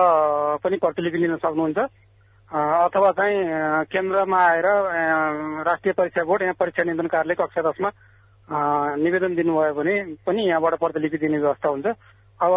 पनि 0.63 0.77
प्रतिलिपि 0.77 1.17
लिन 1.17 1.35
सक्नुहुन्छ। 1.37 1.77
अथवा 2.51 3.11
चाहिँ 3.11 3.37
केन्द्रमा 3.85 4.39
आएर 4.41 4.65
राष्ट्रिय 5.65 5.93
परीक्षा 5.93 6.23
बोर्ड 6.23 6.41
यहाँ 6.41 6.55
परीक्षा 6.59 6.83
नियन्त्रण 6.83 7.07
कार्यालय 7.07 7.35
कक्षा 7.35 7.61
दसमा 7.61 7.89
निवेदन 8.51 9.35
दिनुभयो 9.35 9.73
भने 9.73 9.95
पनि 10.27 10.41
यहाँबाट 10.47 10.73
प्रतिलिपि 10.79 11.17
दिने 11.17 11.37
व्यवस्था 11.37 11.69
हुन्छ। 11.69 11.87
अब 12.39 12.53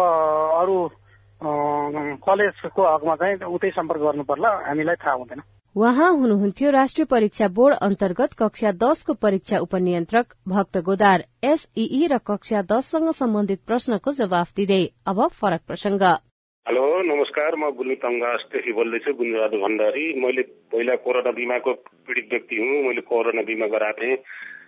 अरू 0.61 0.75
कलेजको 2.25 2.81
हकमा 2.85 3.15
चाहिँ 3.15 3.35
उतै 3.47 3.69
सम्पर्क 3.71 4.01
गर्नु 4.01 4.23
पर्ला 4.23 4.49
हामीलाई 4.67 4.95
थाहा 4.95 5.15
हुँदैन। 5.15 5.41
उहाँ 5.75 6.11
हुनुहुन्थ्यो 6.19 6.69
राष्ट्रिय 6.71 7.05
परीक्षा 7.05 7.47
बोर्ड 7.51 7.75
अन्तर्गत 7.87 8.33
कक्षा 8.39 8.71
दसको 8.83 9.13
परीक्षा 9.19 9.57
उपनियन्त्रक 9.59 10.27
भक्त 10.47 10.77
गोदार। 10.87 11.23
एसईई 11.43 12.07
र 12.07 12.17
कक्षा 12.23 12.61
दससँग 12.71 13.09
सम्बन्धित 13.11 13.59
प्रश्नको 13.67 14.11
जवाफ 14.19 14.53
दिँदै 14.55 14.83
अब 15.07 15.19
फरक 15.39 15.61
प्रसंग 15.67 16.03
हेलो 16.65 16.83
नमस्कार। 17.05 17.55
म 17.55 17.69
गुल्मी 17.77 17.95
तङ्गासदेखि 18.01 18.71
बोल्दैछु 18.73 19.11
गुन्जबहादुर 19.13 19.59
भण्डारी। 19.61 20.05
मैले 20.17 20.41
पहिला 20.71 20.95
कोरोना 21.03 21.31
बिमाको 21.31 21.73
पीड़ित 22.07 22.27
व्यक्ति 22.31 22.55
हुँ 22.55 22.81
मैले 22.87 23.01
कोरोना 23.05 23.41
बिमा 23.45 23.67
गराएको 23.69 24.01
थिएँ 24.01 24.17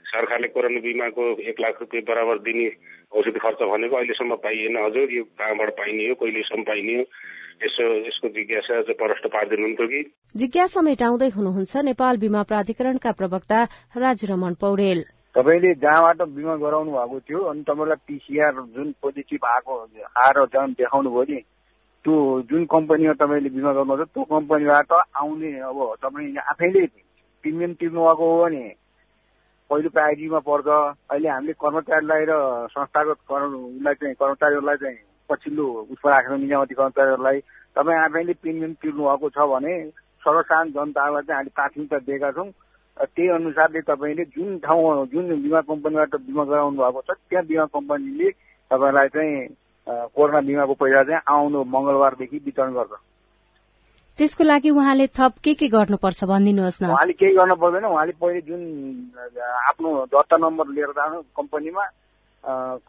सरकारले 0.08 0.48
कोरोना 0.56 0.80
बिमाको 0.80 1.24
एक 1.52 1.58
लाख 1.62 1.80
रुपियाँ 1.82 2.04
बराबर 2.08 2.38
दिने 2.48 2.67
औषधि 3.12 3.39
खर्च 3.39 3.60
भनेको 3.72 3.96
अहिलेसम्म 3.96 4.36
पाइएन। 4.46 4.78
हजुर 4.86 5.13
यो 5.13 5.24
कहाँबाट 5.36 5.70
पाइने 5.80 6.08
हो 6.10 6.15
कहिलेसम्म 6.22 6.63
पाइने 6.63 6.93
हो? 6.98 7.04
यसो 7.63 7.84
यसको 8.08 8.28
जिज्ञासा 8.30 8.82
चाहिँ 8.82 8.98
प्रष्ट 9.02 9.28
पारिदिनुहुन्थ्यो 9.34 9.88
कि? 9.88 10.02
जिज्ञासा 10.36 10.82
मेटाउँदै 10.82 11.30
हुनुहुन्छ 11.36 11.74
नेपाल 11.89 12.17
बिमा 12.17 12.41
प्राधिकरणका 12.43 13.12
प्रवक्ता 13.12 13.60
राजरमण 13.98 14.54
पौडेल। 14.62 15.00
तपाईँले 15.36 15.74
जहाँबाट 15.84 16.22
बिमा 16.38 16.56
गराउनु 16.56 16.91
भएको 16.91 17.20
थियो 17.20 17.39
अनि 17.52 17.62
तपाईँलाई 17.67 18.02
पिसिआर 18.08 18.54
जुन 18.76 18.93
पोजिटिभ 19.02 19.46
आएको 19.46 19.74
आएर 20.24 20.38
जन 20.54 20.74
देखाउनु 20.78 21.10
भयो 21.10 21.26
नि 21.30 21.41
त्यो 22.06 22.15
जुन 22.50 22.65
कम्पनीमा 22.65 23.13
तपाईँले 23.22 23.50
बिमा 23.50 23.72
गर्नुहुन्छ 23.74 24.10
त्यो 24.13 24.24
कम्पनीबाट 24.34 24.91
आउने 25.22 25.52
अब 25.70 25.80
तपाईँ 26.02 26.36
आफैले 26.54 26.86
प्रिमियम 27.43 27.74
तिर्नु 27.74 28.02
भएको 28.02 28.26
हो 28.32 28.43
भने 28.43 28.65
पहिलो 29.70 29.90
प्रायोरिटीमा 29.90 30.40
पर्छ 30.48 30.68
अहिले 30.68 31.30
हामीले 31.30 31.54
कर्मचारीलाई 31.64 32.24
र 32.30 32.34
संस्थागत 32.72 33.18
उसलाई 33.28 33.96
चाहिँ 34.00 34.16
कर्मचारीहरूलाई 34.16 34.78
चाहिँ 34.84 34.98
पछिल्लो 35.30 35.66
उसमा 35.92 36.12
राखेर 36.12 36.38
निजामती 36.38 36.76
कर्मचारीहरूलाई 36.76 37.40
तपाईँ 37.76 38.00
आफैले 38.00 38.34
प्रिमियम 38.42 38.74
तिर्नु 38.80 39.04
भएको 39.04 39.30
छ 39.30 39.48
भने 39.52 39.74
सर्वसाधारण 40.24 40.72
जनतालाई 40.72 41.24
चाहिँ 41.28 41.38
हामीले 41.38 41.56
प्राथमिकता 41.58 42.00
दिएका 42.08 42.32
छौँ। 42.32 42.50
त्यही 42.98 43.28
अनुसारले 43.30 43.82
तपाईँले 43.92 44.24
जुन 44.34 44.58
ठाउँ 44.64 45.06
जुन 45.12 45.28
बिमा 45.44 45.62
कम्पनीबाट 45.68 46.16
बिमा 46.28 46.44
गराउनु 46.48 46.82
भएको 46.82 47.02
छ 47.04 47.20
त्यहाँ 47.28 47.46
बिमा 47.46 47.66
कम्पनीले 47.76 48.30
तपाईँलाई 48.72 49.08
चाहिँ 49.16 49.36
कोरोना 50.16 50.42
बिमाको 50.48 50.74
पैसा 50.80 51.04
चाहिँ 51.04 51.22
आउनु 51.28 51.64
मंगलबारदेखि 51.76 52.38
वितरण 52.46 52.74
गर्छ। 52.74 52.94
त्यसको 54.18 54.44
लागि 54.44 54.70
उहाँले 54.74 55.08
थप 55.14 55.34
के 55.44 55.54
के 55.54 55.68
गर्नुपर्छ 55.70 56.24
भनिदिनुहोस् 56.26 56.82
न। 56.82 56.86
उहाँले 56.90 57.14
केही 57.14 57.34
गर्नु 57.38 57.56
पर्दैन। 57.62 57.86
उहाँले 57.86 58.14
पहिले 58.18 58.42
जुन 58.50 58.62
आफ्नो 59.70 59.90
दर्ता 60.10 60.38
नम्बर 60.42 60.68
लिएर 60.74 60.92
जानु 60.98 61.22
कम्पनीमा 61.38 61.84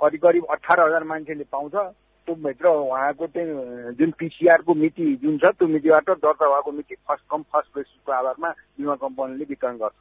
करिब 0.01 0.21
करिब 0.25 0.45
अठार 0.51 0.79
हजार 0.81 1.05
मान्छेले 1.05 1.45
पाउँछ। 1.53 1.75
त्योभित्र 2.29 2.69
उहाँको 2.69 3.27
चाहिँ 3.27 3.93
जुन 3.99 4.11
पिसिआरको 4.21 4.73
मिति 4.75 5.05
जुन 5.23 5.37
छ 5.37 5.53
त्यो 5.57 5.69
मितिबाट 5.69 6.09
दर्ता 6.25 6.45
भएको 6.49 6.71
मिति 6.73 6.95
फर्स्ट 7.09 7.25
कम 7.31 7.43
फर्स्ट 7.53 7.71
बेसिसको 7.77 8.13
आधारमा 8.13 8.49
बिमा 8.77 8.95
कम्पनीले 9.05 9.45
वितरण 9.49 9.77
गर्छ। 9.77 9.97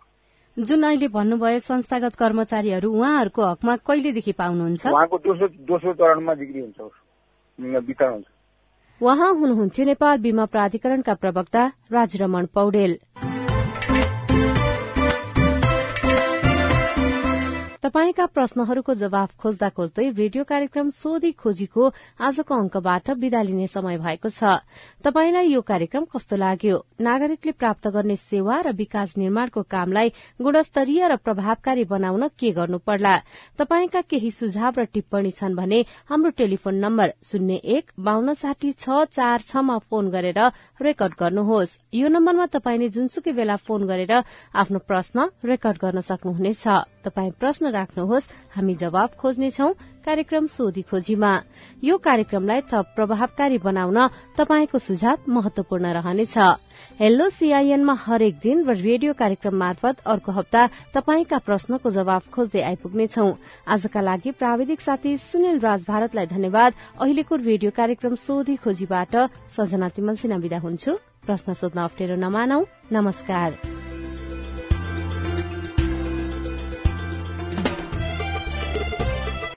जुन 0.58 0.84
अहिले 0.84 1.08
भन्नुभयो 1.08 1.60
संस्थागत 1.60 2.16
कर्मचारीहरू 2.16 2.88
उहाँहरूको 2.92 3.42
हकमा 3.48 3.76
कहिलेदेखि 3.88 4.32
पाउनुहुन्छ? 4.32 4.84
उहाँको 4.88 5.18
दोस्रो 5.28 5.48
दोस्रो 5.64 5.94
चरणमा 5.94 6.34
बिक्री 6.34 6.60
हुन्छ 6.60 6.80
वितरण 7.88 8.12
हुन्छ। 8.14 8.28
उहाँ 9.02 9.34
हुनुहुन्थ्यो 9.40 9.86
नेपाल 9.86 10.18
बीमा 10.20 10.46
प्राधिकरणका 10.52 11.14
प्रवक्ता 11.22 11.66
राजरमण 11.94 12.46
पौडेल। 12.54 12.98
तपाईँका 17.88 18.26
प्रश्नहरूको 18.36 18.94
जवाफ 19.00 19.36
खोज्दा 19.40 19.68
खोज्दै 19.72 20.06
रेडियो 20.12 20.44
कार्यक्रम 20.44 20.90
सोधी 20.92 21.32
खोजीको 21.40 21.84
आजको 22.20 22.54
अंकबाट 22.54 23.10
विदा 23.16 23.42
लिने 23.42 23.68
समय 23.68 23.98
भएको 23.98 24.28
छ। 24.30 24.60
तपाईँलाई 25.00 25.48
यो 25.48 25.62
कार्यक्रम 25.64 26.04
कस्तो 26.12 26.36
लाग्यो? 26.36 26.76
नागरिकले 27.00 27.52
प्राप्त 27.56 27.88
गर्ने 27.88 28.16
सेवा 28.18 28.60
र 28.60 28.76
विकास 28.76 29.14
निर्माणको 29.18 29.62
कामलाई 29.72 30.12
गुणस्तरीय 30.36 31.08
र 31.08 31.16
प्रभावकारी 31.16 31.84
बनाउन 31.88 32.28
के 32.36 32.52
गर्नु 32.52 32.78
पर्ला 32.84 33.16
तपाईँका 33.56 34.02
केही 34.04 34.32
सुझाव 34.36 34.74
र 34.78 34.84
टिप्पणी 34.92 35.32
छन् 35.32 35.56
भने 35.56 35.80
हाम्रो 36.12 36.32
टेलिफोन 36.36 36.76
नम्बर 36.84 37.16
शून्य 37.24 37.56
एक 37.72 37.96
बान्न 38.04 38.34
साठी 38.36 38.72
छ 38.76 39.08
चार 39.16 39.48
छमा 39.48 39.78
फोन 39.88 40.12
गरेर 40.12 40.44
रेकर्ड 40.82 41.14
गर्नुहोस्। 41.20 41.78
यो 41.94 42.08
नम्बरमा 42.08 42.46
तपाईँले 42.54 42.88
जुनसुकै 42.90 43.34
बेला 43.34 43.56
फोन 43.58 43.82
गरेर 43.90 44.14
आफ्नो 44.54 44.80
प्रश्न 44.86 45.18
रेकर्ड 45.42 45.78
गर्न 45.78 46.00
सक्नुहुनेछ। 46.02 46.66
तपाई 47.06 47.30
प्रश्न 47.40 47.64
राख्नुहोस् 47.72 48.30
हामी 48.56 48.74
जवाब 48.76 49.10
खोज्नेछौ 49.18 49.70
कार्यक्रम 50.06 50.46
सोधी 50.48 50.82
खोजीमा। 50.88 51.32
यो 51.84 51.96
कार्यक्रमलाई 51.98 52.62
थप 52.72 52.86
प्रभावकारी 52.96 53.58
बनाउन 53.58 54.00
तपाईँको 54.38 54.78
सुझाव 54.78 55.18
महत्वपूर्ण 55.28 55.86
रहनेछ। 55.98 56.36
हेलो 57.00 57.30
सीआईएनमा 57.30 57.94
हरेक 57.94 58.36
दिन 58.44 58.64
र 58.66 58.76
रेडियो 58.76 59.14
कार्यक्रम 59.14 59.56
मार्फत 59.56 60.00
अर्को 60.06 60.32
हप्ता 60.32 60.62
तपाईँका 60.94 61.38
प्रश्नको 61.38 61.90
जवाब 61.90 62.22
खोज्दै 62.34 62.62
आइपुग्नेछौ। 62.62 63.28
आजका 63.68 64.02
लागि 64.02 64.32
प्राविधिक 64.32 64.82
साथी 64.82 65.18
सुनिल 65.18 65.60
राज 65.60 65.86
भारतलाई 65.88 66.26
धन्यवाद। 66.28 66.74
अहिलेको 67.02 67.36
रेडियो 67.36 67.72
कार्यक्रम 67.72 68.16
सोधी 68.18 68.56
खोजीबाट 68.56 69.16
सजना 69.50 69.90
तिमल 69.90 70.16
सिना 70.16 70.38
विदा 70.38 70.60
हुन्छु। 70.60 70.92
प्रश्न 71.26 71.54
सोध्न 71.54 71.80
अप्ठ्यारो 71.82 72.16
नमानौ। 72.16 72.64
नमस्कार। 72.92 73.87